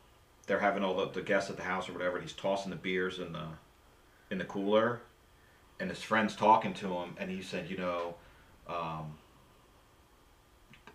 [0.47, 2.75] they're having all the, the guests at the house or whatever and he's tossing the
[2.77, 3.45] beers in the
[4.31, 5.01] in the cooler
[5.79, 8.15] and his friend's talking to him and he said you know
[8.67, 9.13] um,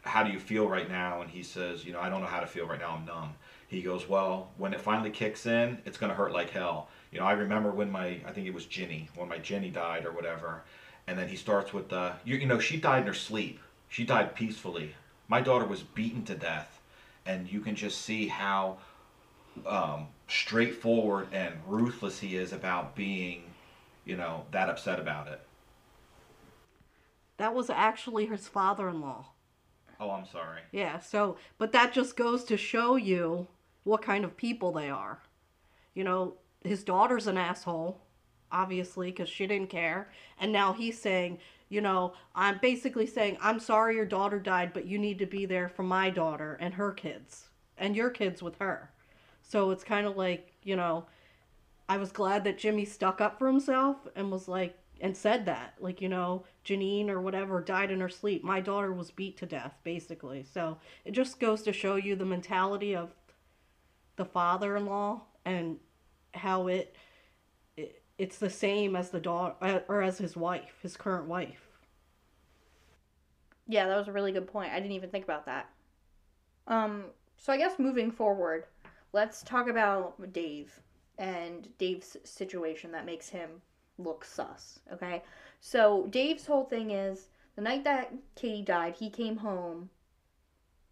[0.03, 1.23] how do you feel right now?
[1.23, 2.97] And he says you know i don't know how to feel right now.
[2.99, 3.35] I'm numb.
[3.69, 6.89] He goes well when it finally kicks in it's going to hurt like hell.
[7.11, 10.05] You know i remember when my i think it was ginny when my jenny died
[10.05, 10.63] or whatever.
[11.07, 13.61] And then he starts with the you, you know she died in her sleep.
[13.89, 14.95] She died peacefully.
[15.29, 16.81] My daughter was beaten to death.
[17.25, 18.79] And you can just see how
[19.67, 23.43] um, straightforward and ruthless he is about being
[24.05, 25.41] you know that upset about it.
[27.37, 29.27] That was actually his father in law.
[30.03, 33.47] Oh i'm sorry Yeah, so, but that just goes to show you
[33.85, 35.21] what kind of people they are.
[35.95, 36.35] You know,
[36.65, 38.01] his daughter's an asshole,
[38.51, 40.11] obviously, because she didn't care.
[40.41, 41.39] And now he's saying,
[41.69, 45.45] you know, I'm basically saying, I'm sorry your daughter died, but you need to be
[45.47, 48.91] there for my daughter and her kids and your kids with her.
[49.43, 51.05] So it's kind of like, you know,
[51.89, 55.75] I was glad that Jimmy stuck up for himself and was like, and said that.
[55.81, 58.43] Like, you know, Janine or whatever died in her sleep.
[58.43, 60.45] My daughter was beat to death, basically.
[60.45, 63.11] So it just goes to show you the mentality of
[64.17, 65.79] the father in law and
[66.35, 66.95] how it,
[67.77, 71.67] it it's the same as the daughter or as his wife, his current wife.
[73.67, 74.73] Yeah, that was a really good point.
[74.73, 75.69] I didn't even think about that.
[76.69, 78.67] Um, so I guess moving forward,
[79.13, 80.81] let's talk about Dave
[81.19, 83.63] and Dave's situation that makes him
[83.99, 84.81] look sus.
[84.93, 85.23] Okay,
[85.61, 89.91] so Dave's whole thing is the night that Katie died, he came home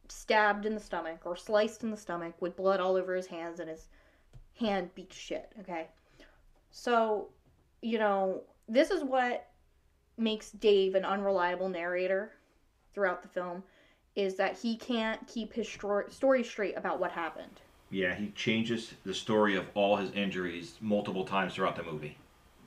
[0.08, 3.60] stabbed in the stomach or sliced in the stomach with blood all over his hands
[3.60, 3.86] and his
[4.58, 5.52] hand beat shit.
[5.60, 5.88] Okay,
[6.70, 7.28] so
[7.82, 9.48] you know this is what
[10.16, 12.32] makes Dave an unreliable narrator
[12.92, 13.62] throughout the film
[14.16, 17.60] is that he can't keep his story straight about what happened.
[17.90, 22.16] Yeah, he changes the story of all his injuries multiple times throughout the movie.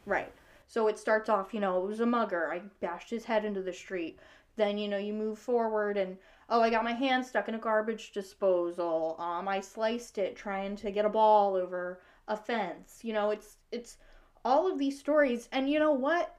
[0.06, 0.34] Right.
[0.68, 2.52] So it starts off, you know, it was a mugger.
[2.52, 4.18] I bashed his head into the street.
[4.56, 6.18] Then, you know, you move forward and,
[6.50, 9.16] oh, I got my hand stuck in a garbage disposal.
[9.20, 13.00] Um, I sliced it trying to get a ball over a fence.
[13.04, 13.98] You know, it's, it's
[14.46, 15.50] all of these stories.
[15.52, 16.36] And you know what?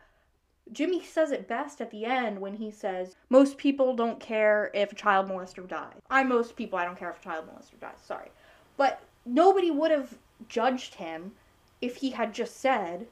[0.72, 4.92] Jimmy says it best at the end when he says, Most people don't care if
[4.92, 6.00] a child molester dies.
[6.08, 7.98] I'm most people, I don't care if a child molester dies.
[8.04, 8.30] Sorry.
[8.76, 10.16] But nobody would have
[10.48, 11.32] judged him
[11.80, 13.06] if he had just said,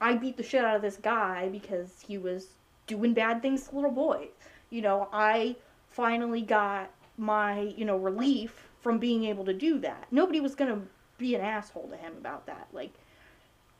[0.00, 2.48] I beat the shit out of this guy because he was
[2.86, 4.30] doing bad things to little boys.
[4.70, 5.56] You know, I
[5.90, 10.06] finally got my, you know, relief from being able to do that.
[10.10, 10.82] Nobody was going to
[11.18, 12.68] be an asshole to him about that.
[12.72, 12.92] Like,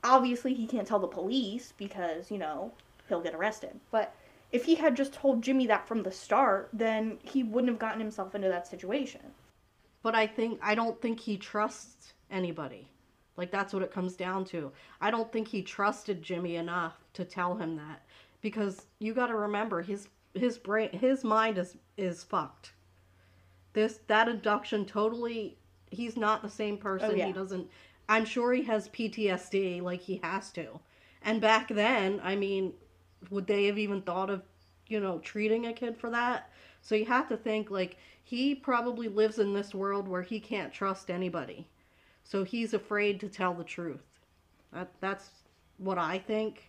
[0.05, 2.73] obviously he can't tell the police because, you know,
[3.09, 3.81] he'll get arrested.
[3.91, 4.15] But
[4.53, 8.01] if he had just told Jimmy that from the start, then he wouldn't have gotten
[8.01, 9.21] himself into that situation.
[10.03, 12.89] But I think I don't think he trusts anybody.
[13.37, 14.73] Like that's what it comes down to.
[15.01, 18.03] I don't think he trusted Jimmy enough to tell him that
[18.41, 22.73] because you got to remember his his brain his mind is is fucked.
[23.73, 25.57] This that abduction totally
[25.91, 27.11] he's not the same person.
[27.13, 27.27] Oh, yeah.
[27.27, 27.69] He doesn't
[28.09, 30.81] I'm sure he has PTSD like he has to.
[31.23, 32.73] And back then, I mean,
[33.31, 34.43] would they have even thought of,
[34.89, 36.51] you know, treating a kid for that?
[36.83, 40.73] So you have to think like he probably lives in this world where he can't
[40.73, 41.69] trust anybody.
[42.31, 44.05] So he's afraid to tell the truth.
[44.73, 45.31] That that's
[45.79, 46.69] what I think.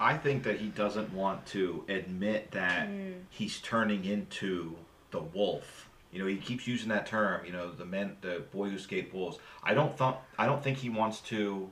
[0.00, 3.14] I think that he doesn't want to admit that mm.
[3.28, 4.74] he's turning into
[5.10, 5.90] the wolf.
[6.10, 7.44] You know, he keeps using that term.
[7.44, 9.38] You know, the men, the boy who escaped wolves.
[9.62, 11.70] I don't think I don't think he wants to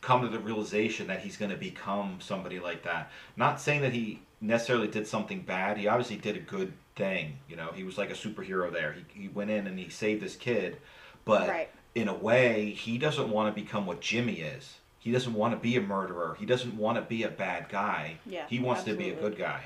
[0.00, 3.10] come to the realization that he's going to become somebody like that.
[3.36, 5.76] Not saying that he necessarily did something bad.
[5.76, 7.40] He obviously did a good thing.
[7.46, 8.94] You know, he was like a superhero there.
[8.94, 10.78] He, he went in and he saved this kid,
[11.26, 11.68] but right.
[11.96, 14.76] In a way, he doesn't want to become what Jimmy is.
[14.98, 16.36] He doesn't want to be a murderer.
[16.38, 18.18] He doesn't want to be a bad guy.
[18.26, 19.04] Yeah, he wants absolutely.
[19.06, 19.62] to be a good guy.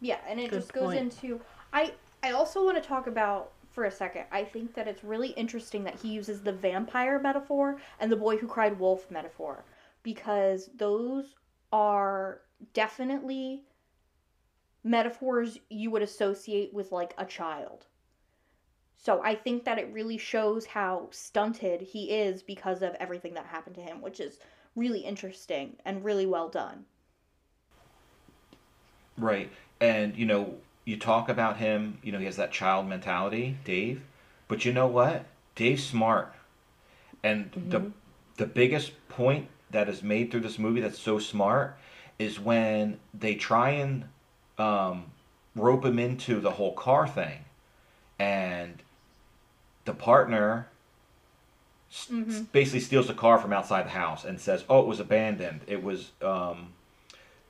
[0.00, 0.98] Yeah, and it good just goes point.
[0.98, 1.40] into
[1.72, 4.24] I I also want to talk about for a second.
[4.30, 8.36] I think that it's really interesting that he uses the vampire metaphor and the boy
[8.36, 9.64] who cried wolf metaphor
[10.04, 11.34] because those
[11.72, 13.64] are definitely
[14.84, 17.86] metaphors you would associate with like a child.
[18.96, 23.46] So I think that it really shows how stunted he is because of everything that
[23.46, 24.38] happened to him, which is
[24.74, 26.84] really interesting and really well done.
[29.16, 29.50] Right.
[29.80, 30.54] And, you know,
[30.84, 34.02] you talk about him, you know, he has that child mentality, Dave.
[34.48, 35.26] But you know what?
[35.54, 36.32] Dave's smart.
[37.22, 37.70] And mm-hmm.
[37.70, 37.92] the
[38.36, 41.76] the biggest point that is made through this movie that's so smart
[42.18, 44.04] is when they try and
[44.58, 45.06] um,
[45.54, 47.44] rope him into the whole car thing,
[48.18, 48.82] and
[49.86, 50.68] the partner
[51.90, 52.42] mm-hmm.
[52.52, 55.62] basically steals the car from outside the house and says, "Oh, it was abandoned.
[55.66, 56.74] It was um,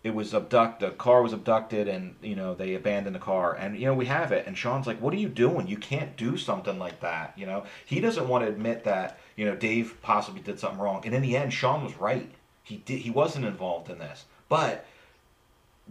[0.04, 0.92] it was abducted.
[0.92, 3.54] The car was abducted, and you know they abandoned the car.
[3.54, 4.46] And you know we have it.
[4.46, 5.66] And Sean's like, "What are you doing?
[5.66, 9.44] You can't do something like that." You know he doesn't want to admit that you
[9.44, 11.02] know Dave possibly did something wrong.
[11.04, 12.30] And in the end, Sean was right.
[12.62, 13.00] He did.
[13.00, 14.26] He wasn't involved in this.
[14.48, 14.86] But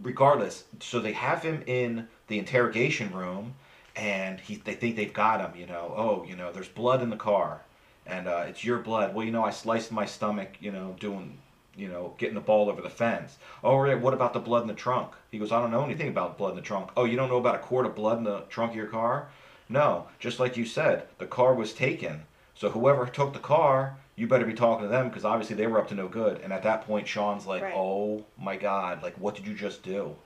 [0.00, 3.54] regardless, so they have him in the interrogation room,
[3.96, 5.58] and he they think they've got him.
[5.58, 7.62] You know, oh, you know, there's blood in the car,
[8.06, 9.14] and uh, it's your blood.
[9.14, 10.56] Well, you know, I sliced my stomach.
[10.60, 11.38] You know, doing.
[11.78, 13.36] You know, getting the ball over the fence.
[13.62, 15.12] Oh, yeah, what about the blood in the trunk?
[15.30, 16.88] He goes, I don't know anything about blood in the trunk.
[16.96, 19.28] Oh, you don't know about a quart of blood in the trunk of your car?
[19.68, 22.22] No, just like you said, the car was taken.
[22.54, 25.78] So whoever took the car you better be talking to them because obviously they were
[25.78, 26.40] up to no good.
[26.40, 27.74] And at that point, Sean's like, Right.
[27.76, 29.02] "Oh my God!
[29.02, 30.16] Like, what did you just do?"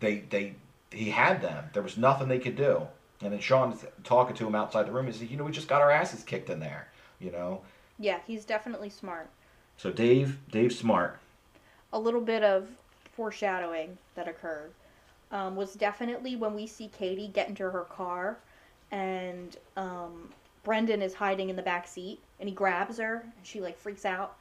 [0.00, 0.54] They they
[0.96, 1.64] he had them.
[1.72, 2.86] There was nothing they could do.
[3.20, 5.06] And then Sean's talking to him outside the room.
[5.06, 6.88] He said, "You know, we just got our asses kicked in there.
[7.18, 7.62] You know."
[7.98, 9.30] Yeah, he's definitely smart.
[9.76, 11.18] So Dave, Dave's smart.
[11.92, 12.68] A little bit of
[13.12, 14.72] foreshadowing that occurred
[15.30, 18.38] um, was definitely when we see Katie get into her car
[18.90, 20.30] and um,
[20.62, 24.04] Brendan is hiding in the back seat and he grabs her and she like freaks
[24.04, 24.36] out.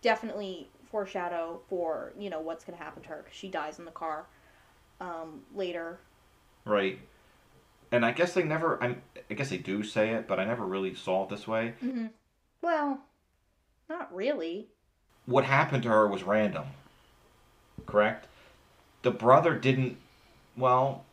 [0.00, 3.90] Definitely foreshadow for you know what's gonna happen to her because she dies in the
[3.90, 4.26] car
[5.02, 5.98] um, later.
[6.64, 6.98] Right.
[7.90, 8.82] And I guess they never.
[8.82, 8.96] I,
[9.30, 11.74] I guess they do say it, but I never really saw it this way.
[11.84, 12.06] Mm-hmm.
[12.62, 13.00] Well,
[13.88, 14.68] not really.
[15.26, 16.64] What happened to her was random.
[17.86, 18.26] Correct.
[19.02, 19.98] The brother didn't.
[20.56, 21.04] Well,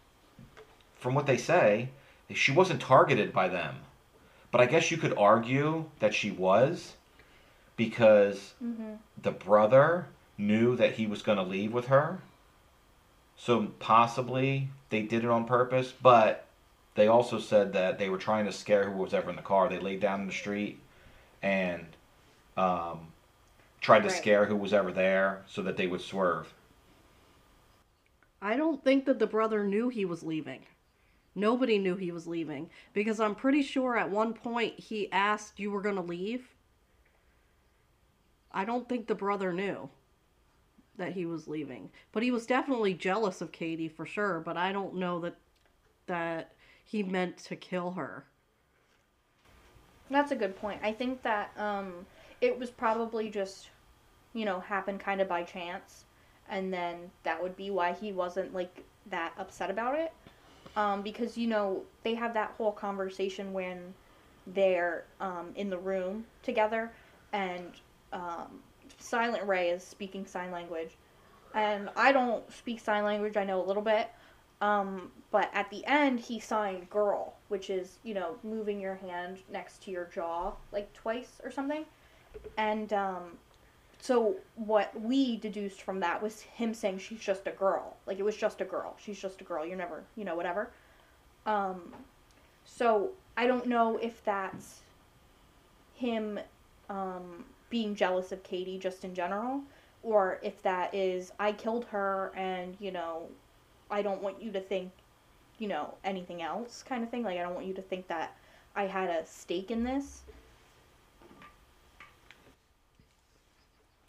[0.95, 1.89] from what they say,
[2.33, 3.75] she wasn't targeted by them.
[4.51, 6.93] But I guess you could argue that she was,
[7.77, 8.93] because Mm-hmm.
[9.21, 12.19] the brother knew that he was going to leave with her.
[13.39, 16.45] So possibly they did it on purpose, but
[16.95, 19.69] they also said that they were trying to scare who was ever in the car.
[19.69, 20.81] They laid down in the street
[21.41, 21.87] and
[22.57, 23.13] um,
[23.81, 24.17] tried to Right.
[24.17, 26.53] scare who was ever there so that they would swerve.
[28.41, 30.65] I don't think that the brother knew he was leaving.
[31.35, 35.71] Nobody knew he was leaving because I'm pretty sure at one point he asked you
[35.71, 36.55] were going to leave.
[38.51, 39.89] I don't think the brother knew
[40.99, 44.71] that he was leaving, but he was definitely jealous of Katie for sure, but I
[44.71, 45.35] don't know that
[46.05, 46.53] that
[46.85, 48.25] he meant to kill her.
[50.09, 50.79] That's a good point.
[50.83, 52.05] I think that um,
[52.41, 53.69] it was probably just,
[54.33, 56.05] you know, happened kind of by chance,
[56.49, 60.13] and then that would be why he wasn't like that upset about it.
[60.75, 63.93] Um, because you know they have that whole conversation when
[64.47, 66.91] they're um, in the room together,
[67.33, 67.71] and
[68.13, 68.61] um,
[68.97, 70.97] Silent Ray is speaking sign language,
[71.53, 73.37] and I don't speak sign language.
[73.37, 74.09] I know a little bit,
[74.61, 79.39] um, but at the end, he signed girl, which is, you know, moving your hand
[79.51, 81.85] next to your jaw like twice or something.
[82.57, 83.37] And um,
[83.99, 87.97] so what we deduced from that was him saying she's just a girl.
[88.05, 88.95] Like it was just a girl.
[89.03, 89.65] She's just a girl.
[89.65, 90.71] You're never, you know, whatever.
[91.45, 91.93] Um,
[92.65, 94.81] so I don't know if that's
[95.95, 96.39] him
[96.89, 99.61] um, being jealous of Katie just in general,
[100.03, 103.27] or if that is I killed her and, you know,
[103.91, 104.91] I don't want you to think,
[105.57, 107.23] you know, anything else kind of thing.
[107.23, 108.35] Like, I don't want you to think that
[108.75, 110.21] I had a stake in this.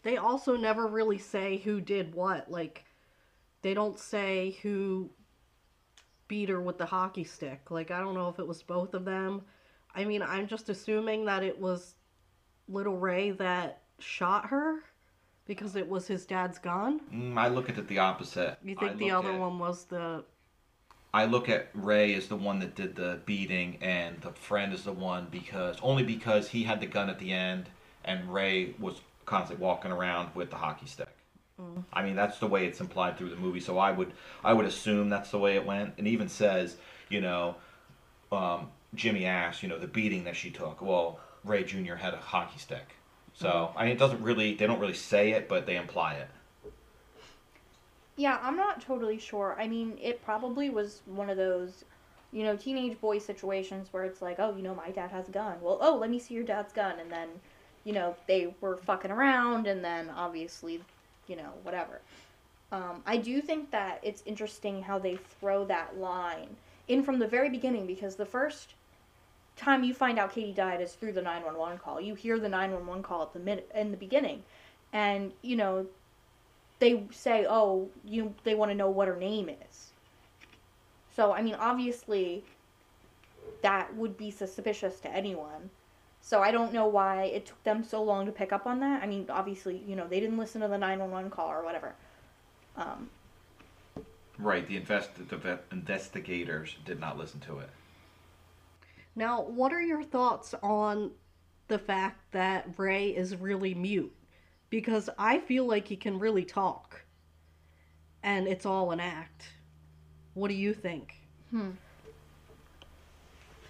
[0.02, 2.50] They also never really say who did what.
[2.50, 2.84] Like,
[3.62, 5.10] they don't say who
[6.28, 7.70] beat her with the hockey stick.
[7.70, 9.42] Like, I don't know if it was both of them.
[9.94, 11.96] I mean, I'm just assuming that it was
[12.70, 14.80] Little Ray that shot her
[15.46, 17.00] because it was his dad's gun.
[17.12, 18.58] Mm, I look at it the opposite.
[18.64, 20.24] You I think the other at- one was the.
[21.12, 24.84] I look at Ray as the one that did the beating, and the friend is
[24.84, 27.68] the one because only because he had the gun at the end,
[28.04, 31.08] and Ray was constantly walking around with the hockey stick.
[31.92, 33.60] I mean, that's the way it's implied through the movie.
[33.60, 34.12] So I would,
[34.42, 35.94] I would assume that's the way it went.
[35.98, 36.76] And even says,
[37.10, 37.56] you know,
[38.32, 40.80] um, Jimmy asked, you know, the beating that she took.
[40.80, 41.94] Well, Ray Jr.
[41.94, 42.96] had a hockey stick.
[43.34, 46.28] So I mean, it doesn't really, they don't really say it, but they imply it.
[48.16, 49.56] Yeah, I'm not totally sure.
[49.58, 51.84] I mean, it probably was one of those,
[52.32, 55.32] you know, teenage boy situations where it's like, oh, you know, my dad has a
[55.32, 55.56] gun.
[55.62, 57.00] Well, oh, let me see your dad's gun.
[57.00, 57.28] And then,
[57.84, 60.82] you know, they were fucking around, and then obviously,
[61.28, 62.02] you know, whatever.
[62.72, 66.56] Um, I do think that it's interesting how they throw that line
[66.88, 68.74] in from the very beginning because the first
[69.60, 72.00] time you find out Katie died is through the 911 call.
[72.00, 74.42] You hear the 911 call at the mid- in the beginning.
[74.92, 75.86] And, you know,
[76.78, 79.92] they say, "Oh, you they want to know what her name is."
[81.14, 82.44] So, I mean, obviously
[83.62, 85.70] that would be suspicious to anyone.
[86.22, 89.02] So, I don't know why it took them so long to pick up on that.
[89.02, 91.94] I mean, obviously, you know, they didn't listen to the 911 call or whatever.
[92.76, 93.10] Um,
[94.40, 94.66] Right.
[94.66, 97.68] The invest, the investigators did not listen to it.
[99.16, 101.10] Now, what are your thoughts on
[101.68, 104.14] the fact that Ray is really mute?
[104.70, 107.04] Because I feel like he can really talk.
[108.22, 109.48] And it's all an act.
[110.34, 111.14] What do you think?
[111.50, 111.70] Hmm.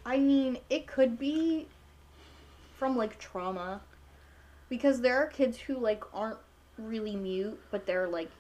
[0.04, 1.66] I mean, it could be
[2.78, 3.80] from like trauma
[4.68, 6.38] because there are kids who like aren't
[6.78, 8.30] really mute, but they're like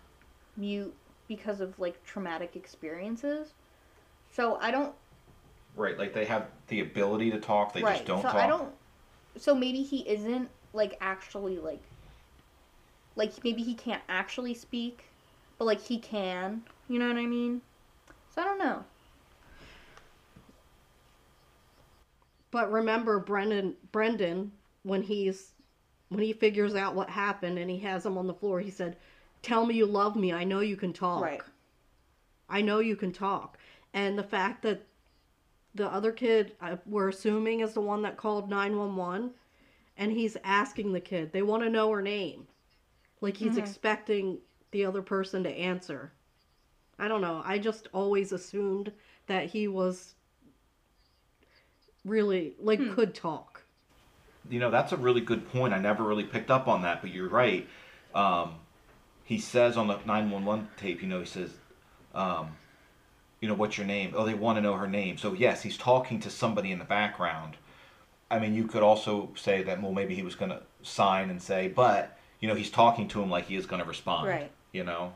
[0.56, 0.94] mute
[1.28, 3.54] because of like traumatic experiences.
[4.32, 4.94] So I don't
[5.76, 5.98] Right.
[5.98, 7.94] Like they have the ability to talk, they right.
[7.94, 8.36] just don't so talk.
[8.36, 8.72] I don't
[9.36, 11.82] so maybe he isn't like actually like
[13.16, 15.04] like maybe he can't actually speak,
[15.58, 16.62] but like he can.
[16.88, 17.60] You know what I mean?
[18.34, 18.84] So I don't know.
[22.50, 24.52] But remember, Brendan, Brendan,
[24.82, 25.52] when he's
[26.08, 28.96] when he figures out what happened and he has him on the floor, he said,
[29.42, 30.32] "Tell me you love me.
[30.32, 31.22] I know you can talk.
[31.22, 31.42] Right.
[32.48, 33.58] I know you can talk."
[33.92, 34.86] And the fact that
[35.74, 39.30] the other kid, uh, we're assuming, is the one that called nine one one,
[39.96, 42.46] and he's asking the kid, they want to know her name,
[43.20, 44.38] like he's expecting
[44.70, 46.12] the other person to answer.
[46.98, 47.42] I don't know.
[47.44, 48.92] I just always assumed
[49.26, 50.14] that he was
[52.04, 53.62] really like could talk.
[54.48, 55.72] You know, that's a really good point.
[55.72, 57.68] I never really picked up on that, but you're right.
[58.14, 58.56] Um,
[59.24, 61.52] he says on the 911 tape, you know, he says,
[62.14, 62.56] um,
[63.40, 64.12] you know, what's your name?
[64.14, 65.16] Oh, they want to know her name.
[65.18, 67.56] So, yes, he's talking to somebody in the background.
[68.30, 71.42] I mean, you could also say that, well, maybe he was going to sign and
[71.42, 74.28] say, but, you know, he's talking to him like he is going to respond.
[74.28, 74.50] Right.
[74.72, 75.14] You know?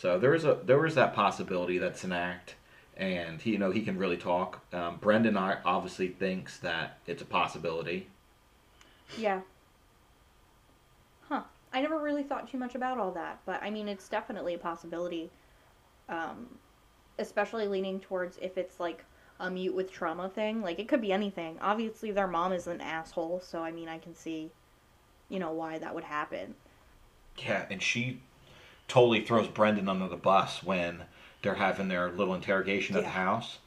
[0.00, 2.54] So there is a there is that possibility that's an act,
[2.96, 4.64] and he you know he can really talk.
[4.72, 8.06] Um, Brendan obviously thinks that it's a possibility.
[9.18, 9.42] Yeah.
[11.28, 11.42] Huh.
[11.74, 14.58] I never really thought too much about all that, but I mean, it's definitely a
[14.58, 15.28] possibility.
[16.10, 16.58] Um,
[17.18, 19.04] especially leaning towards if it's like
[19.40, 20.62] a mute with trauma thing.
[20.62, 21.58] Like, it could be anything.
[21.60, 24.50] Obviously, their mom is an asshole, so I mean, I can see,
[25.28, 26.54] you know, why that would happen.
[27.38, 28.20] Yeah, and she
[28.88, 31.04] totally throws Brendan under the bus when
[31.42, 33.58] they're having their little interrogation at the house.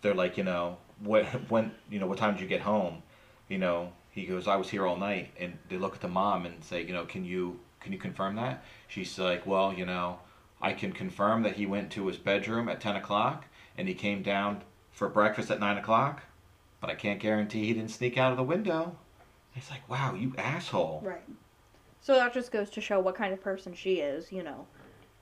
[0.00, 3.02] They're like, you know, what when you know what time did you get home?
[3.48, 6.46] You know, he goes, I was here all night, and they look at the mom
[6.46, 8.64] and say, you know, can you can you confirm that?
[8.86, 10.20] She's like, well, you know,
[10.60, 13.44] I can confirm that he went to his bedroom at ten o'clock
[13.76, 16.22] and he came down for breakfast at nine o'clock,
[16.80, 18.96] but I can't guarantee he didn't sneak out of the window.
[19.54, 21.02] It's like, wow, you asshole.
[21.04, 21.22] Right.
[22.00, 24.66] So that just goes to show what kind of person she is, you know.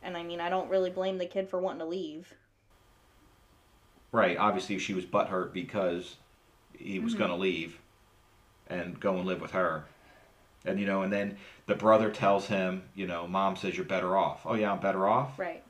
[0.03, 2.35] And I mean, I don't really blame the kid for wanting to leave.
[4.13, 4.37] Right.
[4.39, 6.17] Obviously, she was butthurt because
[6.79, 7.19] he was Mhm.
[7.19, 7.81] going to leave
[8.69, 9.85] and go and live with her.
[10.67, 11.37] And, you know, and then
[11.67, 14.43] the brother tells him, you know, mom says you're better off.
[14.45, 15.39] Oh, yeah, I'm better off?
[15.39, 15.63] Right.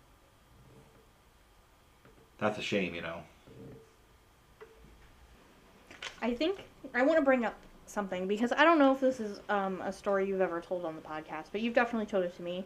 [2.39, 3.23] That's a shame, you know.
[6.21, 7.55] I think I want to bring up
[7.87, 10.97] something because I don't know if this is um, a story you've ever told on
[10.97, 12.65] the podcast, but you've definitely told it to me.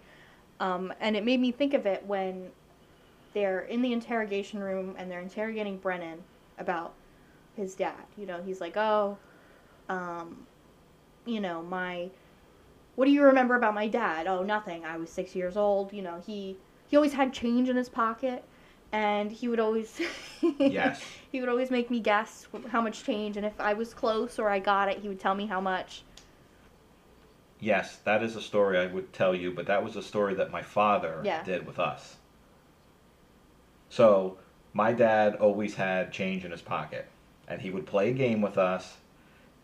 [0.61, 2.51] Um, and it made me think of it when
[3.33, 6.23] they're in the interrogation room and they're interrogating Brendan
[6.59, 6.95] about
[7.57, 7.95] his dad.
[8.17, 9.17] You know, he's like, oh,
[9.89, 10.47] um,
[11.27, 12.11] you know, my.
[12.97, 14.27] What do you remember about my dad?
[14.27, 14.85] Oh, nothing.
[14.85, 15.93] I was six years old.
[15.93, 16.57] You know, he
[16.89, 18.45] he always had change in his pocket,
[18.93, 20.01] and he would always.
[20.59, 21.03] Yes.
[21.31, 24.49] he would always make me guess how much change, and if I was close or
[24.49, 26.03] I got it, he would tell me how much.
[27.61, 30.51] Yes, that is a story I would tell you, but that was a story that
[30.51, 31.43] my father Yeah.
[31.45, 32.17] did with us.
[33.91, 34.39] So,
[34.73, 37.07] my dad always had change in his pocket,
[37.47, 38.97] and he would play a game with us,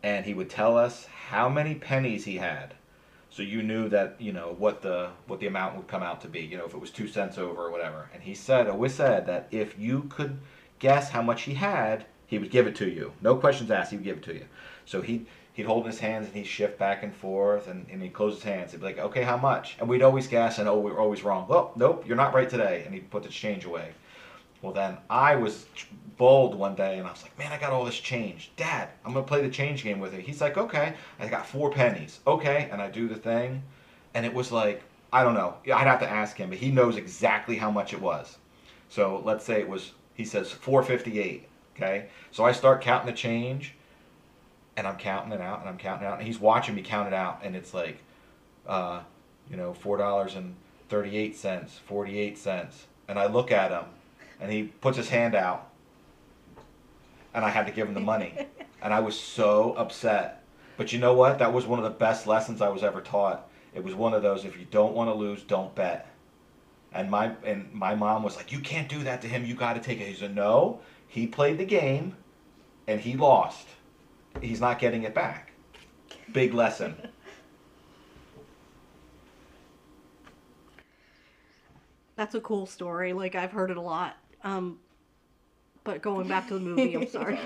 [0.03, 2.75] and he would tell us how many pennies he had.
[3.37, 6.27] So you knew that, you know, what the what the amount would come out to
[6.27, 8.09] be, you know, if it was 2 cents over or whatever.
[8.15, 10.39] And he said, always said that if you could
[10.79, 13.13] guess how much he had, he would give it to you.
[13.21, 14.47] No questions asked, he would give it to you.
[14.87, 18.15] So he he'd hold his hands and he'd shift back and forth and, and he'd
[18.15, 18.73] close his hands.
[18.73, 19.77] He'd be like, okay, how much?
[19.81, 21.47] And we'd always guess and oh, we were always wrong.
[21.47, 22.85] Well, nope, you're not right today.
[22.87, 23.93] And he'd put the change away.
[24.63, 25.67] Well, then I was
[26.17, 28.51] bold one day and I was like, man, I got all this change.
[28.57, 30.21] Dad, I'm going to play the change game with you.
[30.21, 30.95] He's like, okay.
[31.19, 32.21] I got four pennies.
[32.27, 32.69] Okay.
[32.73, 33.63] And I do the thing.
[34.15, 34.83] And it was like,
[35.13, 35.57] I don't know.
[35.67, 38.39] I'd have to ask him, but he knows exactly how much it was.
[38.89, 41.49] So let's say it was, he says 458.
[41.77, 42.07] Okay.
[42.31, 43.75] So I start counting the change
[44.77, 46.19] and I'm counting it out and I'm counting it out.
[46.19, 47.41] And he's watching me count it out.
[47.43, 47.99] And it's like,
[48.67, 49.01] uh,
[49.51, 52.87] you know, $4.38, 48 cents.
[53.09, 53.85] And I look at him
[54.41, 55.71] and he puts his hand out
[57.37, 58.35] and I had to give him the money.
[58.83, 60.43] and I was so upset.
[60.79, 61.39] But you know what?
[61.39, 63.49] That was one of the best lessons I was ever taught.
[63.75, 66.09] It was one of those if you don't want to lose, don't bet.
[66.93, 69.45] And my and my mom was like, "You can't do that to him.
[69.45, 70.81] You got to take it." He said, "No.
[71.07, 72.17] He played the game,
[72.87, 73.67] and he lost.
[74.41, 75.53] He's not getting it back."
[76.33, 76.97] Big lesson.
[82.17, 83.13] That's a cool story.
[83.13, 84.17] Like I've heard it a lot.
[84.47, 84.79] Um,
[85.83, 87.39] but going back to the movie, I'm sorry.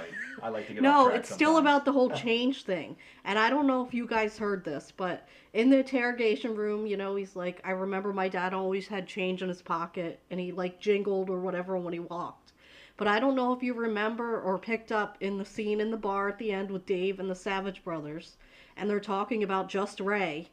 [0.42, 2.96] I like to get No, it's still about the whole change thing.
[3.24, 6.96] And I don't know if you guys heard this, but in the interrogation room, you
[6.96, 10.52] know, he's like, I remember my dad always had change in his pocket and he
[10.52, 12.52] like jingled or whatever when he walked.
[12.96, 15.96] But I don't know if you remember or picked up in the scene in the
[15.96, 18.36] bar at the end with Dave and the Savage brothers,
[18.76, 20.48] and they're talking about just Ray,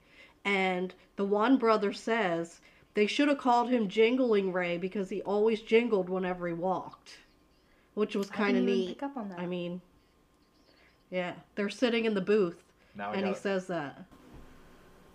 [0.46, 2.62] and the one brother says
[2.98, 7.20] they should have called him Jingling Ray because he always jingled whenever he walked,
[7.94, 8.88] which was kind of neat.
[8.88, 9.38] pick up on that.
[9.38, 9.82] I mean,
[11.12, 12.64] yeah, they're sitting in the booth,
[12.96, 14.04] Now I and he says that.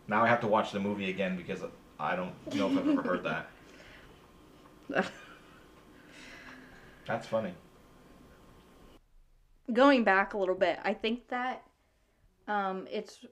[0.07, 1.65] now I have to watch the movie again because
[1.99, 3.49] I don't know if I've ever heard that.
[7.09, 7.53] That's funny.
[9.73, 11.65] going back a little bit, I think that
[12.47, 13.27] um, it's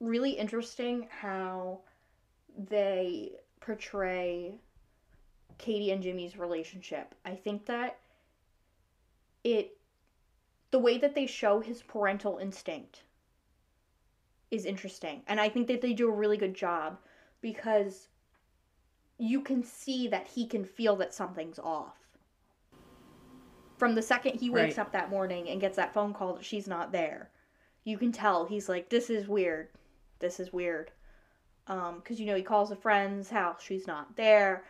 [0.00, 1.82] really interesting how
[2.68, 3.30] they
[3.66, 4.54] portray
[5.58, 7.14] Katie and Jimmy's relationship.
[7.24, 7.98] I think that
[9.42, 9.76] it,
[10.70, 13.02] the way that they show his parental instinct
[14.52, 15.22] is interesting.
[15.26, 16.98] And I think that they do a really good job
[17.40, 18.08] because
[19.18, 21.96] you can see that he can feel that something's off.
[23.78, 24.86] From the second he wakes Right.
[24.86, 27.30] up that morning and gets that phone call that she's not there,
[27.84, 29.70] you can tell he's like, "This is weird.
[30.18, 30.92] This is weird."
[31.68, 34.64] Um, because you know he calls a friend's house, she's not there,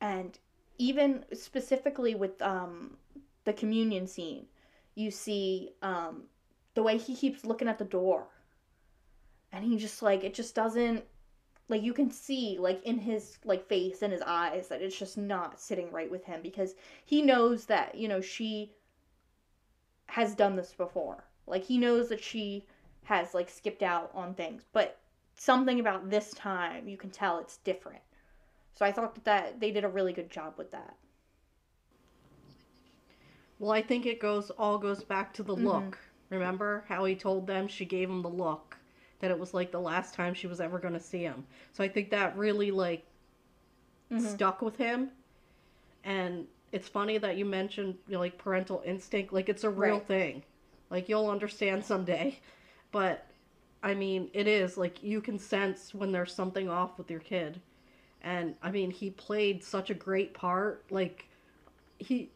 [0.00, 0.38] and
[0.78, 2.96] even specifically with um
[3.44, 4.46] the communion scene,
[4.94, 6.24] you see um
[6.74, 8.26] the way he keeps looking at the door,
[9.52, 11.04] and he just like it just doesn't
[11.68, 15.16] like you can see like in his like face and his eyes that it's just
[15.16, 16.74] not sitting right with him because
[17.04, 18.72] he knows that you know she
[20.06, 21.24] has done this before.
[21.46, 22.66] Like he knows that she
[23.04, 24.64] has like skipped out on things.
[24.72, 24.98] But
[25.36, 28.02] something about this time you can tell it's different
[28.74, 30.96] so i thought that, that they did a really good job with that
[33.58, 35.64] Well, I think it goes all goes back to the Mhm.
[35.64, 35.98] look.
[36.30, 38.76] Remember how he told them she gave him the look
[39.20, 41.46] that it was like the last time she was ever going to see him.
[41.72, 43.04] So I think that really like
[44.10, 44.34] Mhm.
[44.34, 45.10] stuck with him.
[46.04, 49.98] And it's funny that you mentioned you know, like parental instinct like it's a real
[49.98, 50.06] Right.
[50.06, 50.42] thing.
[50.90, 52.40] Like you'll understand someday.
[52.92, 53.26] But
[53.82, 57.60] I mean, it is like you can sense when there's something off with your kid.
[58.22, 60.84] And I mean, he played such a great part.
[60.90, 61.28] Like
[61.98, 62.30] he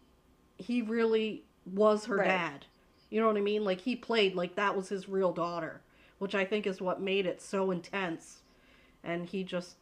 [0.59, 2.29] he really was her Right.
[2.29, 2.67] dad.
[3.11, 3.65] You know what I mean?
[3.65, 5.81] Like he played like that was his real daughter,
[6.19, 8.39] which I think is what made it so intense.
[9.05, 9.77] And he just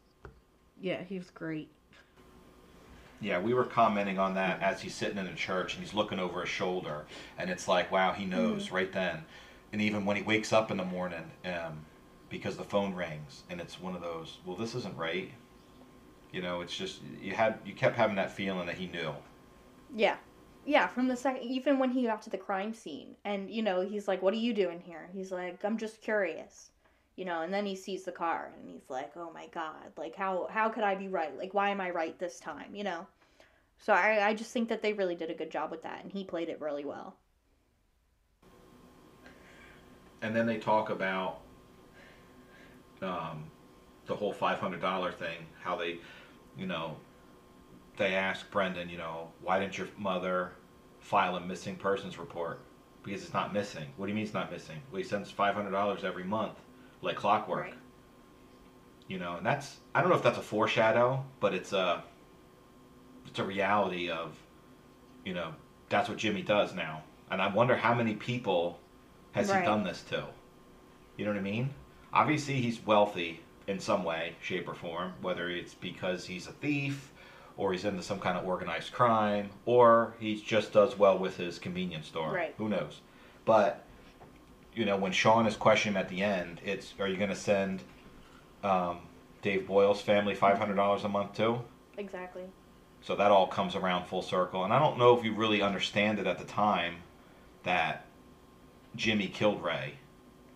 [0.80, 1.70] yeah, he was great.
[3.20, 6.18] Yeah, we were commenting on that as he's sitting in a church and he's looking
[6.18, 7.06] over his shoulder,
[7.38, 8.74] and it's like, wow, he knows mm-hmm.
[8.74, 9.24] right then.
[9.74, 11.84] And even when he wakes up in the morning, um,
[12.30, 15.32] because the phone rings, and it's one of those, well, this isn't right.
[16.30, 19.12] You know, it's just you had you kept having that feeling that he knew.
[19.92, 20.14] Yeah.
[20.64, 23.80] Yeah, from the second, even when he got to the crime scene, and you know,
[23.80, 26.70] he's like, "What are you doing here?" He's like, "I'm just curious,"
[27.16, 27.40] you know.
[27.40, 29.90] And then he sees the car, and he's like, "Oh my god!
[29.96, 31.36] Like, how how could I be right?
[31.36, 33.08] Like, why am I right this time?" You know.
[33.80, 36.12] So I I just think that they really did a good job with that, and
[36.12, 37.16] he played it really well.
[40.24, 41.40] And then they talk about
[43.02, 43.44] um,
[44.06, 45.46] the whole five hundred dollar thing.
[45.62, 45.98] How they,
[46.56, 46.96] you know,
[47.98, 50.52] they ask Brendan, you know, why didn't your mother
[51.00, 52.60] file a missing persons report?
[53.02, 53.84] Because it's not missing.
[53.98, 54.80] What do you mean it's not missing?
[54.90, 56.54] Well, he sends five hundred dollars every month,
[57.02, 57.66] like clockwork.
[57.66, 57.74] Right.
[59.06, 62.02] You know, and that's I don't know if that's a foreshadow, but it's a
[63.26, 64.38] it's a reality of,
[65.22, 65.52] you know,
[65.90, 67.02] that's what Jimmy does now.
[67.30, 68.78] And I wonder how many people
[69.34, 69.60] has Right.
[69.60, 70.24] he done this to?
[71.16, 71.70] You know what I mean?
[72.12, 77.12] Obviously, he's wealthy in some way, shape, or form, whether it's because he's a thief,
[77.56, 81.58] or he's into some kind of organized crime, or he just does well with his
[81.58, 82.32] convenience store.
[82.32, 82.54] Right.
[82.58, 83.00] Who knows?
[83.44, 83.84] But,
[84.74, 87.82] you know, when Sean is questioning at the end, it's are you going to send
[88.62, 88.98] um,
[89.42, 91.60] Dave Boyle's family $500 a month too?
[91.96, 92.44] Exactly.
[93.02, 94.64] So that all comes around full circle.
[94.64, 96.96] And I don't know if you really understand it at the time
[97.64, 98.06] that
[98.96, 99.98] Jimmy killed Ray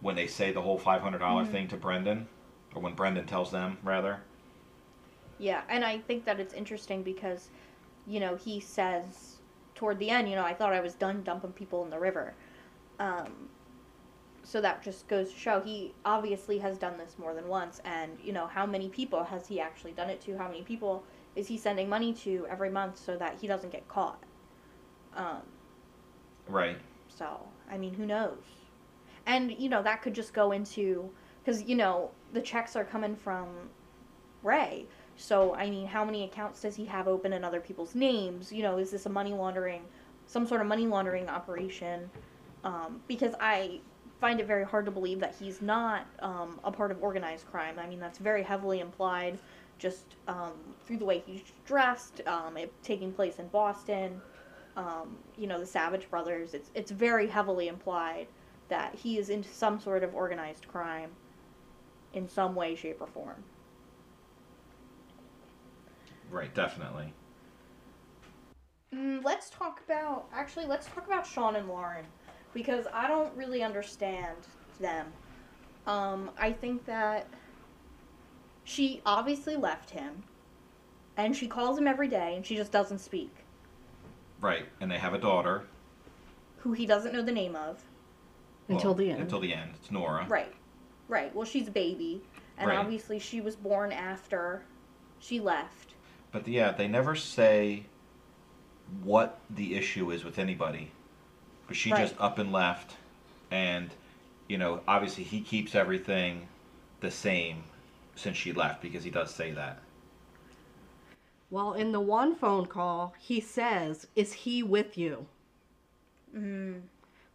[0.00, 1.50] when they say the whole $500 Mhm.
[1.50, 2.28] thing to Brendan,
[2.74, 4.22] or when Brendan tells them, rather.
[5.38, 7.50] Yeah, and I think that it's interesting because,
[8.06, 9.40] you know, he says
[9.74, 12.34] toward the end, you know, I thought I was done dumping people in the river.
[12.98, 13.50] Um,
[14.42, 18.18] so that just goes to show he obviously has done this more than once, and
[18.22, 20.36] you know, how many people has he actually done it to?
[20.38, 21.04] How many people
[21.36, 24.22] is he sending money to every month so that he doesn't get caught?
[25.14, 25.42] Um,
[26.48, 26.78] Right.
[27.08, 28.44] so, I mean, who knows?
[29.26, 31.10] And, you know, that could just go into,
[31.44, 33.48] because, you know, the checks are coming from
[34.42, 34.86] Ray.
[35.16, 38.52] So, I mean, how many accounts does he have open in other people's names?
[38.52, 39.82] You know, is this a money laundering,
[40.26, 42.08] some sort of money laundering operation?
[42.64, 43.80] Um, because I
[44.20, 47.78] find it very hard to believe that he's not um, a part of organized crime.
[47.78, 49.38] I mean, that's very heavily implied
[49.78, 50.52] just um,
[50.84, 54.20] through the way he's dressed, um, it taking place in Boston.
[54.76, 56.54] Um, you know, the Savage brothers.
[56.54, 58.26] It's it's very heavily implied
[58.68, 61.10] that he is into some sort of organized crime
[62.12, 63.42] in some way, shape, or form.
[66.30, 67.12] Right, definitely.
[68.94, 70.66] Mm, let's talk about actually.
[70.66, 72.04] Let's talk about Sean and Lauren
[72.54, 74.36] because I don't really understand
[74.80, 75.06] them.
[75.86, 77.26] Um, I think that
[78.64, 80.22] she obviously left him,
[81.16, 83.37] and she calls him every day, and she just doesn't speak.
[84.40, 85.64] Right, and they have a daughter.
[86.58, 87.82] Who he doesn't know the name of.
[88.68, 89.20] Until Well, the end.
[89.22, 89.72] Until the end.
[89.76, 90.26] It's Nora.
[90.28, 90.52] Right,
[91.08, 91.34] right.
[91.34, 92.20] Well, she's a baby,
[92.58, 92.78] and Right.
[92.78, 94.62] obviously she was born after
[95.18, 95.94] she left.
[96.32, 97.84] But yeah, they never say
[99.02, 100.90] what the issue is with anybody.
[101.66, 102.02] But she Right.
[102.02, 102.96] just up and left,
[103.50, 103.90] and
[104.48, 106.48] you know, obviously he keeps everything
[107.00, 107.64] the same
[108.16, 109.82] since she left because he does say that.
[111.50, 115.26] Well, in the one phone call, he says, Is he with you?
[116.34, 116.82] Mm,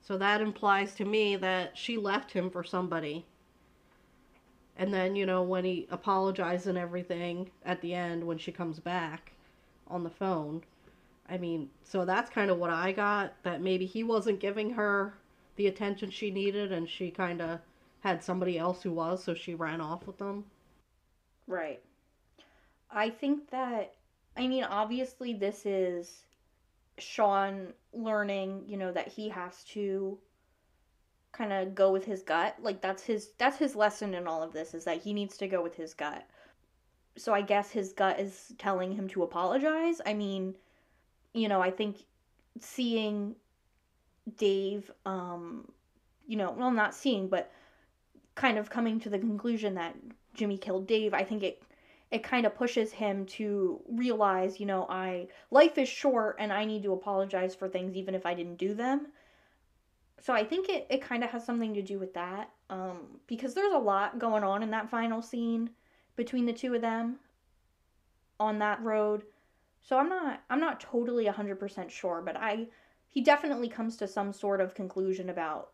[0.01, 3.25] So that implies to me that she left him for somebody.
[4.75, 8.79] And then, you know, when he apologized and everything at the end when she comes
[8.79, 9.33] back
[9.87, 10.63] on the phone,
[11.29, 15.17] I mean, so that's kind of what I got that maybe he wasn't giving her
[15.55, 17.61] the attention she needed and she kind of
[18.01, 20.45] had somebody else who was, so she ran off with them.
[21.47, 21.81] right.
[22.91, 23.95] I think that.
[24.35, 26.23] I mean, obviously, this is
[26.97, 30.17] Sean learning, you know, that he has to
[31.33, 32.55] kind of go with his gut.
[32.61, 35.47] Like that's his that's his lesson in all of this is that he needs to
[35.47, 36.25] go with his gut.
[37.17, 39.99] So I guess his gut is telling him to apologize.
[40.05, 40.55] I mean,
[41.33, 41.97] you know, I think
[42.59, 43.35] seeing
[44.37, 45.67] Dave um
[46.27, 47.51] you know, well not seeing but
[48.35, 49.95] kind of coming to the conclusion that
[50.33, 51.61] Jimmy killed Dave, I think it
[52.13, 56.63] it kind of pushes him to realize, you know, I life is short and I
[56.63, 59.07] need to apologize for things even if I didn't do them.
[60.21, 62.51] So I think it, it kind of has something to do with that.
[62.69, 65.71] Um, because there's a lot going on in that final scene
[66.15, 67.15] between the two of them
[68.39, 69.23] on that road.
[69.81, 72.67] So I'm not I'm not totally 100% sure, but I
[73.09, 75.71] he definitely comes to some sort of conclusion about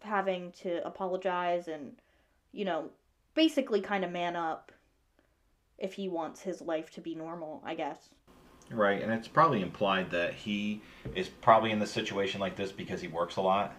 [0.00, 1.96] having to apologize and
[2.52, 2.90] you know,
[3.34, 4.70] basically kind of man up
[5.78, 8.10] if he wants his life to be normal, I guess.
[8.70, 10.82] Right, and it's probably implied that he
[11.14, 13.74] is probably in the situation like this because he works a lot.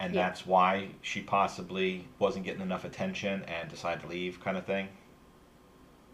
[0.00, 0.16] And Yeah.
[0.16, 4.88] that's why she possibly wasn't getting enough attention and decided to leave, kind of thing.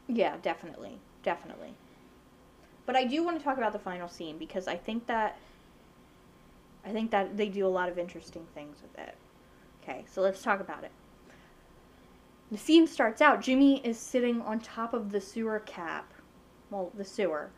[0.09, 1.03] Yeah, definitely.
[1.23, 1.77] Definitely.
[2.87, 5.39] But I do want to talk about the final scene because I think that
[6.85, 9.19] I think that they do a lot of interesting things with it.
[9.83, 10.93] Okay, so let's talk about it.
[12.51, 16.13] The scene starts out Jimmy is sitting on top of the sewer cap,
[16.71, 17.51] well, the sewer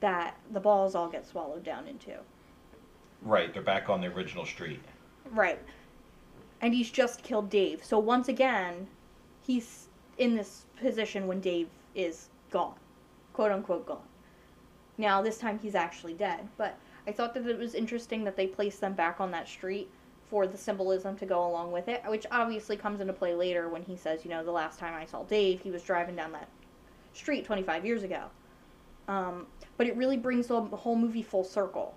[0.00, 2.16] that the balls all get swallowed down into.
[3.22, 4.80] Right, they're back on the original street.
[5.32, 5.58] Right.
[6.60, 7.84] And he's just killed Dave.
[7.84, 8.86] So once again,
[9.44, 12.74] he's in this position when Dave is gone.
[13.32, 14.02] Quote unquote gone.
[14.98, 16.48] Now, this time he's actually dead.
[16.56, 16.76] But
[17.06, 19.90] I thought that it was interesting that they placed them back on that street
[20.30, 23.82] for the symbolism to go along with it, which obviously comes into play later when
[23.82, 26.48] he says, you know, the last time I saw Dave, he was driving down that
[27.14, 28.24] street 25 years ago.
[29.08, 29.46] Um,
[29.78, 31.94] but it really brings the whole movie full circle.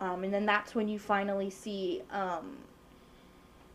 [0.00, 2.56] Um, and then that's when you finally see um,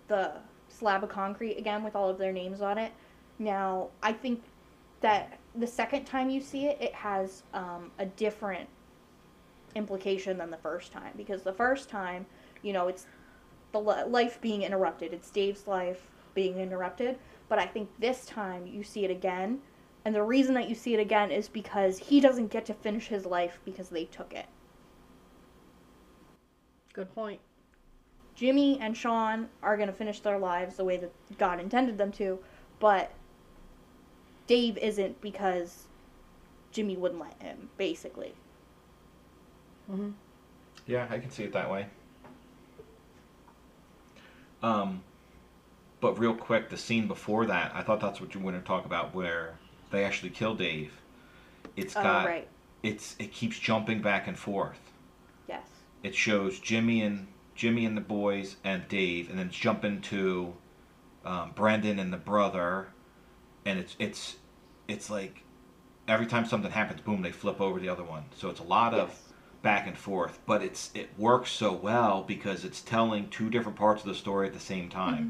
[0.08, 0.34] the
[0.70, 2.92] slab of concrete again with all of their names on it.
[3.38, 4.42] Now, I think
[5.02, 8.68] that the second time you see it, it has um, a different
[9.76, 12.26] implication than the first time because the first time,
[12.62, 13.06] you know, it's
[13.74, 15.14] the life being interrupted.
[15.14, 17.18] It's Dave's life being interrupted.
[17.50, 19.60] But I think this time you see it again.
[20.06, 23.08] And the reason that you see it again is because he doesn't get to finish
[23.08, 24.46] his life because they took it.
[26.94, 27.40] Good point.
[28.36, 32.12] Jimmy and Sean are going to finish their lives the way that God intended them
[32.14, 32.40] to,
[32.80, 33.12] but
[34.48, 35.88] Dave isn't because
[36.72, 38.34] Jimmy wouldn't let him, basically.
[39.88, 40.12] hmm
[40.88, 41.88] Yeah, I can see it that way.
[44.64, 45.04] Um,
[46.00, 48.68] but real quick, the scene before that, I thought that's what you were going to
[48.68, 49.56] talk about, where
[49.92, 50.92] they actually kill Dave.
[51.76, 52.48] It's Oh, got, right.
[52.82, 54.80] it's it keeps jumping back and forth.
[55.48, 55.66] Yes.
[56.02, 60.54] It shows Jimmy and Jimmy and the boys and Dave, and then it's jumping to
[61.26, 62.88] um, Brendan and the brother,
[63.66, 64.38] and it's it's
[64.88, 65.44] it's like
[66.08, 68.26] every time something happens, boom, they flip over the other one.
[68.36, 69.23] So it's a lot of Yes.
[69.64, 74.04] Back and forth, but it's it works so well because it's telling two different parts
[74.04, 75.18] of the story at the same time.
[75.18, 75.30] Mm-hmm.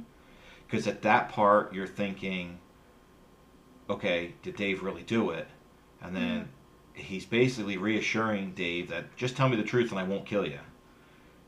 [0.68, 2.58] Because at that part, you're thinking,
[3.90, 5.48] okay, did Dave really do it?
[6.02, 7.02] And then mm-hmm.
[7.02, 10.60] he's basically reassuring Dave that just tell me the truth and I won't kill you.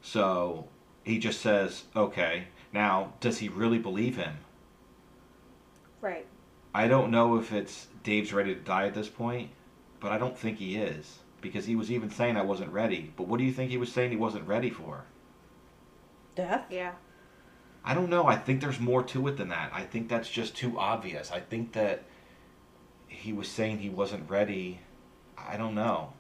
[0.02, 0.68] So
[1.04, 2.48] he just says, okay.
[2.72, 4.38] Now, does he really believe him?
[6.02, 6.28] Right.
[6.76, 9.50] I don't know if it's Dave's ready to die at this point,
[10.00, 13.14] but I don't think he is because he was even saying I wasn't ready.
[13.16, 15.06] But what do you think he was saying he wasn't ready for?
[16.36, 16.66] Death?
[16.70, 16.94] Yeah.
[17.84, 18.26] I don't know.
[18.26, 19.72] I think there's more to it than that.
[19.72, 21.32] I think that's just too obvious.
[21.32, 22.04] I think that
[23.08, 24.80] he was saying he wasn't ready.
[25.38, 26.14] I don't know.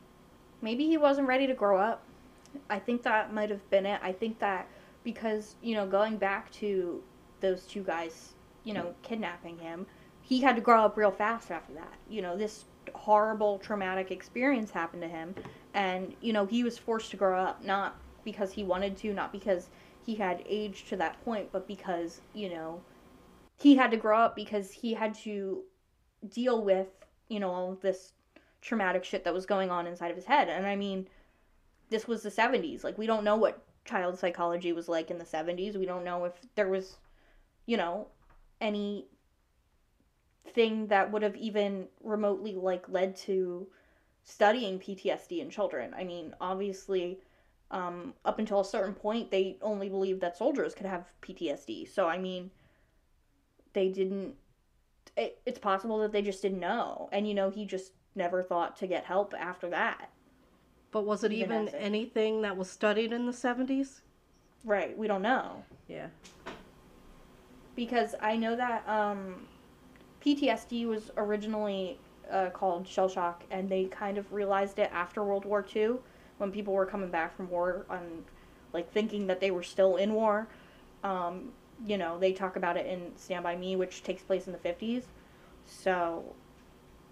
[0.61, 2.03] Maybe he wasn't ready to grow up.
[2.69, 3.99] I think that might have been it.
[4.03, 4.67] I think that
[5.03, 7.01] because, you know, going back to
[7.41, 9.87] those two guys, you know, kidnapping him,
[10.21, 11.93] he had to grow up real fast after that.
[12.09, 12.65] You know, this
[13.05, 15.35] horrible traumatic experience happened to him
[15.75, 19.31] and, you know, he was forced to grow up not because he wanted to, not
[19.31, 19.69] because
[20.03, 22.81] he had aged to that point, but because, you know,
[23.57, 25.61] he had to grow up because he had to
[26.29, 26.87] deal with,
[27.29, 28.13] you know, all this
[28.61, 30.49] traumatic shit that was going on inside of his head.
[30.49, 31.07] And I mean,
[31.91, 32.83] this was the 70s.
[32.83, 35.77] Like, we don't know what child psychology was like in the 70s.
[35.77, 36.97] We don't know if there was,
[37.67, 38.07] you know,
[38.59, 39.05] any
[40.53, 43.67] thing that would have even remotely like led to
[44.23, 45.93] studying PTSD in children.
[45.95, 47.19] I mean, obviously,
[47.71, 51.87] um, up until a certain point, they only believed that soldiers could have PTSD.
[51.93, 52.51] So, I mean,
[53.73, 54.35] they didn't.
[55.17, 57.09] It, it's possible that they just didn't know.
[57.11, 60.09] And, you know, he just never thought to get help after that.
[60.91, 64.01] But was it Even even anything that was studied in the 70s?
[64.63, 64.97] Right.
[64.97, 65.63] We don't know.
[65.87, 66.07] Yeah.
[67.75, 69.47] because I know that um,
[70.25, 71.99] PTSD was originally
[72.31, 75.95] uh, called shell shock, and they kind of realized it after World War II
[76.37, 78.23] when people were coming back from war and
[78.73, 80.47] like thinking that they were still in war.
[81.03, 81.51] Um,
[81.85, 84.59] you know, they talk about it in Stand by Me, which takes place in the
[84.59, 85.03] fifties.
[85.65, 86.35] So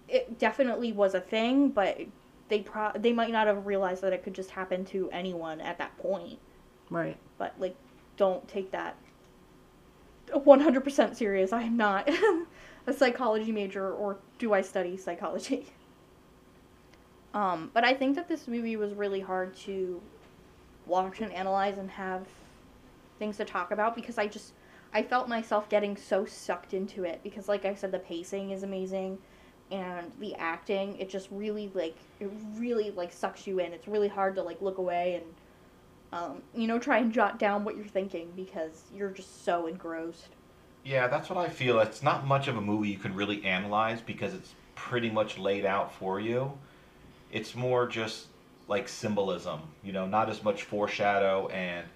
[0.08, 2.00] it definitely was a thing, but
[2.48, 5.78] they pro- they might not have realized that it could just happen to anyone at
[5.78, 6.38] that point
[6.90, 7.16] Right.
[7.38, 7.74] but like
[8.16, 8.96] don't take that
[10.34, 11.52] 100% serious.
[11.52, 12.08] I am not
[12.86, 15.66] a psychology major or do i study psychology?
[17.34, 20.00] Um, but i think that this movie was really hard to
[20.86, 22.28] watch and analyze and have
[23.18, 24.52] things to talk about because i just
[24.92, 28.62] i felt myself getting so sucked into it because like i said the pacing is
[28.62, 29.18] amazing
[29.70, 33.72] and the acting it just really like it really like sucks you in.
[33.72, 35.24] It's really hard to like look away and
[36.14, 40.28] um, you know, try and jot down what you're thinking because you're just so engrossed.
[40.84, 41.80] Yeah, that's what I feel.
[41.80, 45.64] It's not much of a movie you can really analyze because it's pretty much laid
[45.64, 46.52] out for you.
[47.32, 48.26] It's more just
[48.68, 51.86] like symbolism, you know, not as much foreshadow and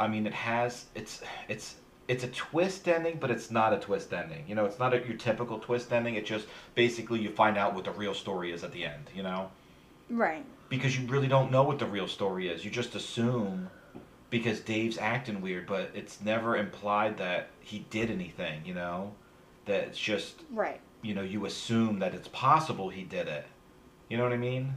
[0.00, 1.76] I mean it has it's it's
[2.08, 4.44] it's a twist ending, but it's not a twist ending.
[4.48, 6.16] You know, it's not a, your typical twist ending.
[6.16, 9.22] It just basically you find out what the real story is at the end, you
[9.22, 9.50] know?
[10.08, 10.44] Right.
[10.68, 12.64] Because you really don't know what the real story is.
[12.64, 13.70] You just assume
[14.30, 19.14] because Dave's acting weird, but it's never implied that he did anything, you know?
[19.64, 20.80] That it's just, Right.
[21.02, 23.46] you know, you assume that it's possible he did it.
[24.08, 24.74] You know what I mean?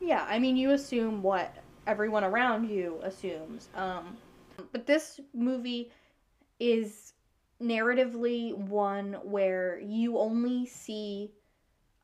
[0.00, 1.54] Yeah, I mean, you assume what
[1.86, 3.68] everyone around you assumes.
[3.74, 4.16] Um,
[4.72, 5.90] but this movie
[6.58, 7.12] is
[7.62, 11.30] narratively one where you only see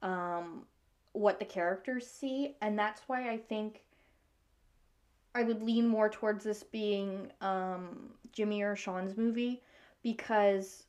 [0.03, 0.67] um,
[1.13, 3.83] what the characters see, and that's why I think
[5.35, 9.63] I would lean more towards this being um, Jimmy or Sean's movie
[10.03, 10.85] because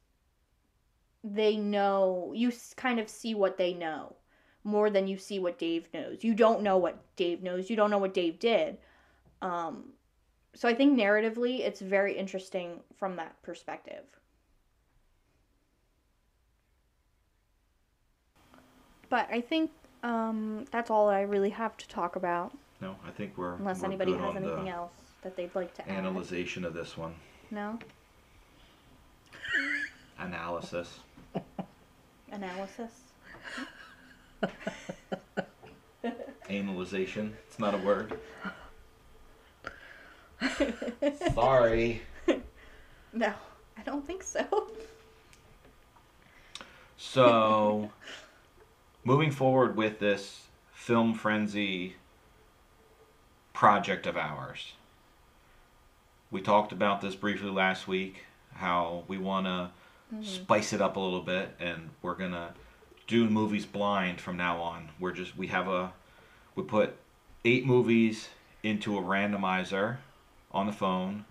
[1.24, 4.16] they know you kind of see what they know
[4.64, 6.24] more than you see what Dave knows.
[6.24, 7.70] You don't know what Dave knows.
[7.70, 8.78] You don't know what Dave did.
[9.42, 9.94] Um,
[10.54, 14.04] so I think narratively, it's very interesting from that perspective.
[19.10, 19.72] But I think
[20.04, 23.88] um, that's all I really have to talk about, No, I think we're unless we're
[23.88, 25.98] anybody has anything else that they'd like to add.
[25.98, 27.14] Analyzation of this one.
[27.52, 27.78] No
[30.20, 31.00] Analysis.
[32.32, 32.92] analysis.
[36.50, 37.36] Analyzation.
[37.48, 38.20] It's not a word.
[41.34, 42.02] Sorry.
[43.14, 43.34] No,
[43.78, 44.46] I don't think so.
[46.98, 47.92] So,
[49.04, 51.96] moving forward with this film frenzy
[53.54, 54.74] project of ours,
[56.30, 58.26] we talked about this briefly last week.
[58.54, 59.72] How we want to
[60.14, 60.24] mm-hmm.
[60.24, 62.54] spice it up a little bit, and we're gonna
[63.08, 64.90] do movies blind from now on.
[65.00, 65.94] We're just we have a
[66.56, 66.96] we put
[67.46, 68.30] eight movies
[68.64, 69.98] into a randomizer
[70.52, 71.26] on the phone,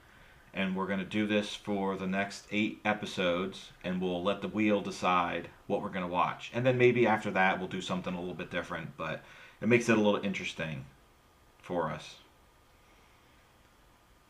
[0.53, 4.49] and we're going to do this for the next eight episodes, and we'll let the
[4.49, 6.51] wheel decide what we're going to watch.
[6.55, 9.23] And then maybe after that, we'll do something a little bit different, but
[9.61, 10.85] it makes it a little interesting
[11.63, 12.17] for us.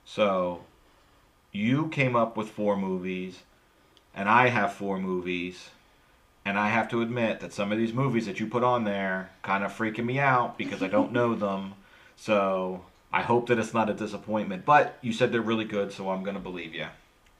[0.04, 0.64] So,
[1.52, 3.42] you came up with four movies,
[4.14, 5.70] and I have four movies.
[6.44, 9.30] And I have to admit that some of these movies that you put on there
[9.42, 11.74] kind of freaking me out because I don't know them.
[12.16, 14.64] So I hope that it's not a disappointment.
[14.64, 16.86] But you said they're really good, so I'm going to believe you.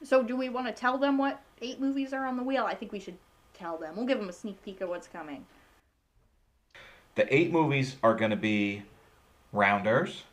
[0.03, 2.65] So, do we want to tell them what eight movies are on the wheel?
[2.65, 3.17] I think we should
[3.53, 3.95] tell them.
[3.95, 5.45] We'll give them a sneak peek of what's coming.
[7.15, 8.83] The eight movies are going to be
[9.51, 10.23] Rounders,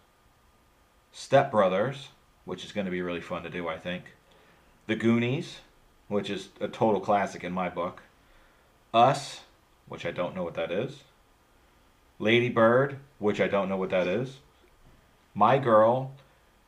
[1.13, 2.09] Step Brothers,
[2.45, 4.05] which is going to be really fun to do, I think.
[4.87, 5.59] The Goonies,
[6.07, 8.03] which is a total classic in my book.
[8.95, 9.41] Us,
[9.87, 11.03] which I don't know what that is.
[12.19, 14.39] Lady Bird, which I don't know what that is.
[15.39, 16.11] My Girl,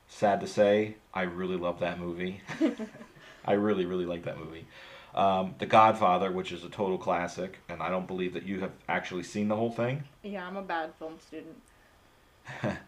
[0.06, 2.40] sad to say, I really love that movie.
[3.44, 4.64] I really, really like that movie.
[5.12, 8.70] Um, the Godfather, which is a total classic, and I don't believe that you have
[8.88, 10.04] actually seen the whole thing.
[10.22, 11.60] Yeah, I'm a bad film student.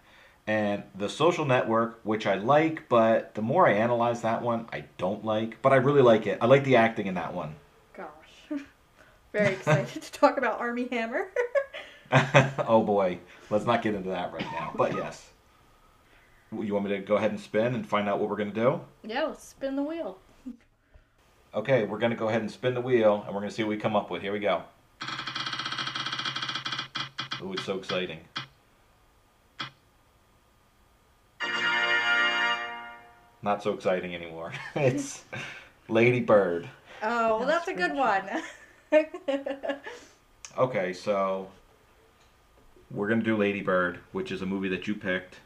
[0.47, 4.85] and The Social Network, which I like, but the more I analyze that one, I
[4.99, 5.61] don't like.
[5.63, 6.39] But I really like it.
[6.41, 7.57] I like the acting in that one.
[7.93, 8.07] Gosh.
[9.33, 11.27] Very excited to talk about Armie Hammer.
[12.69, 13.19] oh boy,
[13.51, 14.73] let's not get into that right now.
[14.77, 15.32] But yes.
[16.53, 18.61] You want me to go ahead and spin and find out what we're going to
[18.61, 18.81] do?
[19.05, 20.19] yeah, let's spin the wheel.
[21.55, 23.63] Okay, we're going to go ahead and spin the wheel and we're going to see
[23.63, 24.23] what we come up with.
[24.23, 24.63] Here we go.
[27.43, 28.21] Ooh, it's so exciting.
[33.43, 34.53] Not so exciting anymore.
[34.75, 35.25] it's
[35.89, 36.69] Lady Bird.
[37.03, 38.25] Oh, well, that's a good one.
[40.57, 41.49] Okay, so
[42.91, 45.37] we're going to do Lady Bird, which is a movie that you picked.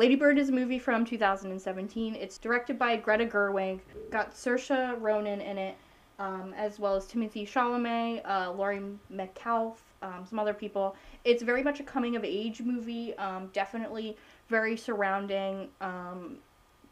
[0.00, 2.14] Lady Bird is a movie from 2017.
[2.14, 3.80] It's directed by Greta Gerwig.
[4.10, 5.76] Got Saoirse Ronan in it,
[6.18, 8.80] um, as well as Timothy Chalamet, uh, Laurie
[9.10, 10.96] Metcalf, um, some other people.
[11.24, 13.14] It's very much a coming of age movie.
[13.18, 14.16] Um, definitely
[14.48, 16.38] very surrounding um,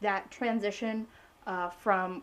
[0.01, 1.07] that transition
[1.47, 2.21] uh, from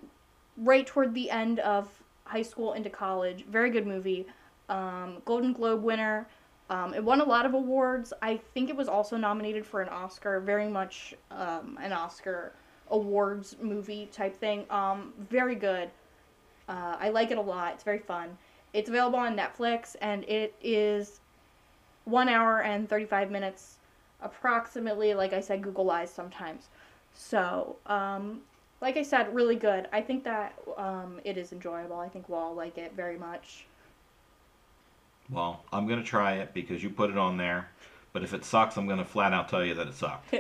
[0.57, 1.89] right toward the end of
[2.27, 3.45] high school into college.
[3.47, 4.25] Very good movie.
[4.69, 6.29] Um, Golden Globe winner.
[6.69, 8.13] Um, it won a lot of awards.
[8.23, 10.41] I think it was also nominated for an Oscar.
[10.41, 12.53] Very much um, an Oscar
[12.91, 14.65] awards movie type thing.
[14.71, 15.91] Um, very good.
[16.69, 17.75] Uh, I like it a lot.
[17.75, 18.37] It's very fun.
[18.73, 21.21] It's available on Netflix and it is
[22.05, 23.77] one hour and 35 minutes
[24.21, 25.15] approximately.
[25.15, 26.69] Like I said, Google lies sometimes.
[27.15, 28.41] So, um,
[28.81, 29.89] like I said, really good.
[29.93, 31.99] I think that um, it is enjoyable.
[31.99, 33.67] I think we'll all like it very much.
[35.31, 37.69] Well, I'm going to try it because you put it on there.
[38.13, 40.35] But if it sucks, I'm going to flat out tell you that it sucked.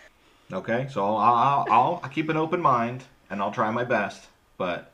[0.52, 0.88] okay?
[0.90, 4.26] So I'll, I'll, I'll, I'll keep an open mind and I'll try my best.
[4.58, 4.92] But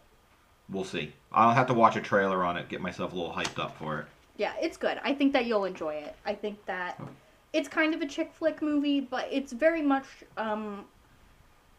[0.68, 1.12] we'll see.
[1.32, 4.00] I'll have to watch a trailer on it, get myself a little hyped up for
[4.00, 4.06] it.
[4.36, 5.00] Yeah, it's good.
[5.02, 6.14] I think that you'll enjoy it.
[6.24, 7.00] I think that
[7.52, 10.84] it's kind of a chick flick movie, but it's very much um,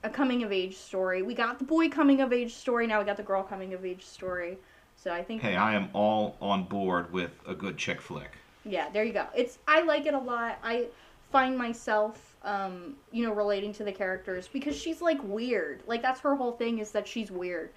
[0.03, 1.21] a coming of age story.
[1.21, 3.85] We got the boy coming of age story, now we got the girl coming of
[3.85, 4.57] age story.
[5.01, 8.31] So I think Hey, I am all on board with a good chick flick.
[8.65, 9.27] yeah, there you go.
[9.33, 10.59] It's I like it a lot.
[10.61, 10.87] I
[11.31, 15.83] find myself um, you know, relating to the characters because she's like weird.
[15.87, 17.69] Like that's her whole thing is that she's weird.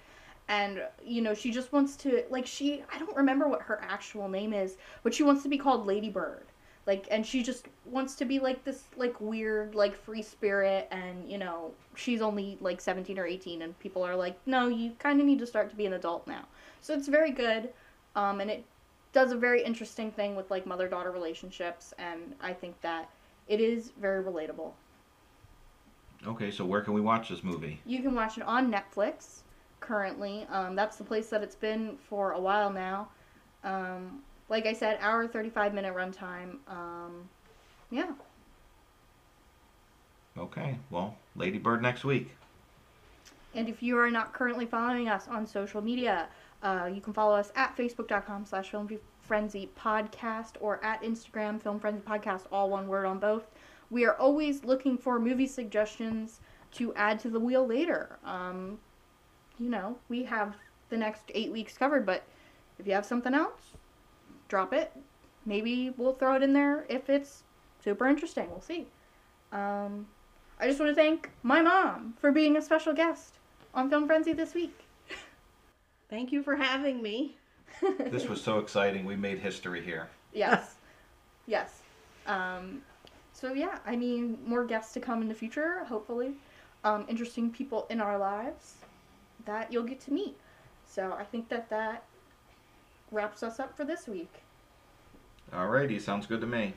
[0.49, 4.27] And you know, she just wants to like she I don't remember what her actual
[4.27, 6.45] name is, but she wants to be called Lady Bird.
[6.85, 11.29] Like and she just wants to be like this like weird like free spirit and
[11.29, 15.21] you know, she's only like 17 or 18 and people are like, "No, you kind
[15.21, 16.45] of need to start to be an adult now."
[16.83, 17.69] So it's very good.
[18.15, 18.65] Um, and it
[19.13, 23.09] does a very interesting thing with like mother daughter relationships and I think that
[23.47, 24.71] it is very relatable.
[26.27, 27.79] Okay, so where can we watch this movie?
[27.85, 29.39] You can watch it on Netflix
[29.79, 30.45] currently.
[30.49, 33.09] Um, that's the place that it's been for a while now.
[33.63, 36.57] Um, like I said, hour 35 minute runtime.
[36.67, 37.29] Um,
[37.91, 38.11] yeah.
[40.37, 42.31] Okay, well, Lady Bird next week.
[43.55, 46.27] And if you are not currently following us on social media,
[46.63, 48.89] uh, you can follow us at facebook.com slash film
[49.21, 53.51] frenzy podcast or at Instagram film frenzy podcast, all one word on both.
[53.89, 56.39] We are always looking for movie suggestions
[56.73, 58.17] to add to the wheel later.
[58.25, 58.79] Um,
[59.59, 60.55] you know, we have
[60.89, 62.23] the next eight weeks covered, but
[62.79, 63.73] if you have something else,
[64.47, 64.91] drop it.
[65.45, 67.43] Maybe we'll throw it in there if it's
[67.83, 68.49] super interesting.
[68.49, 68.87] We'll see.
[69.51, 70.07] Um,
[70.59, 73.35] I just want to thank my mom for being a special guest
[73.73, 74.82] on Film Frenzy this week.
[76.13, 77.37] Thank you for having me.
[78.11, 79.03] This was so exciting.
[79.03, 80.09] We made history here.
[80.31, 80.75] yes.
[81.47, 81.81] yes.
[82.27, 82.83] Um,
[83.33, 86.35] so, yeah, I mean, more guests to come in the future, hopefully.
[86.83, 88.75] um, interesting people in our lives
[89.45, 90.37] that you'll get to meet.
[90.85, 92.03] So I think that that
[93.09, 94.33] wraps us up for this week.
[95.51, 96.75] Alrighty, sounds good to me.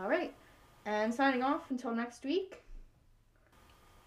[0.00, 0.34] All right.
[0.84, 2.60] And signing off until next week.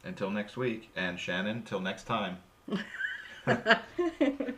[0.03, 2.39] Until next week, and Shannon, till next time.
[3.49, 4.53] ハハハハ。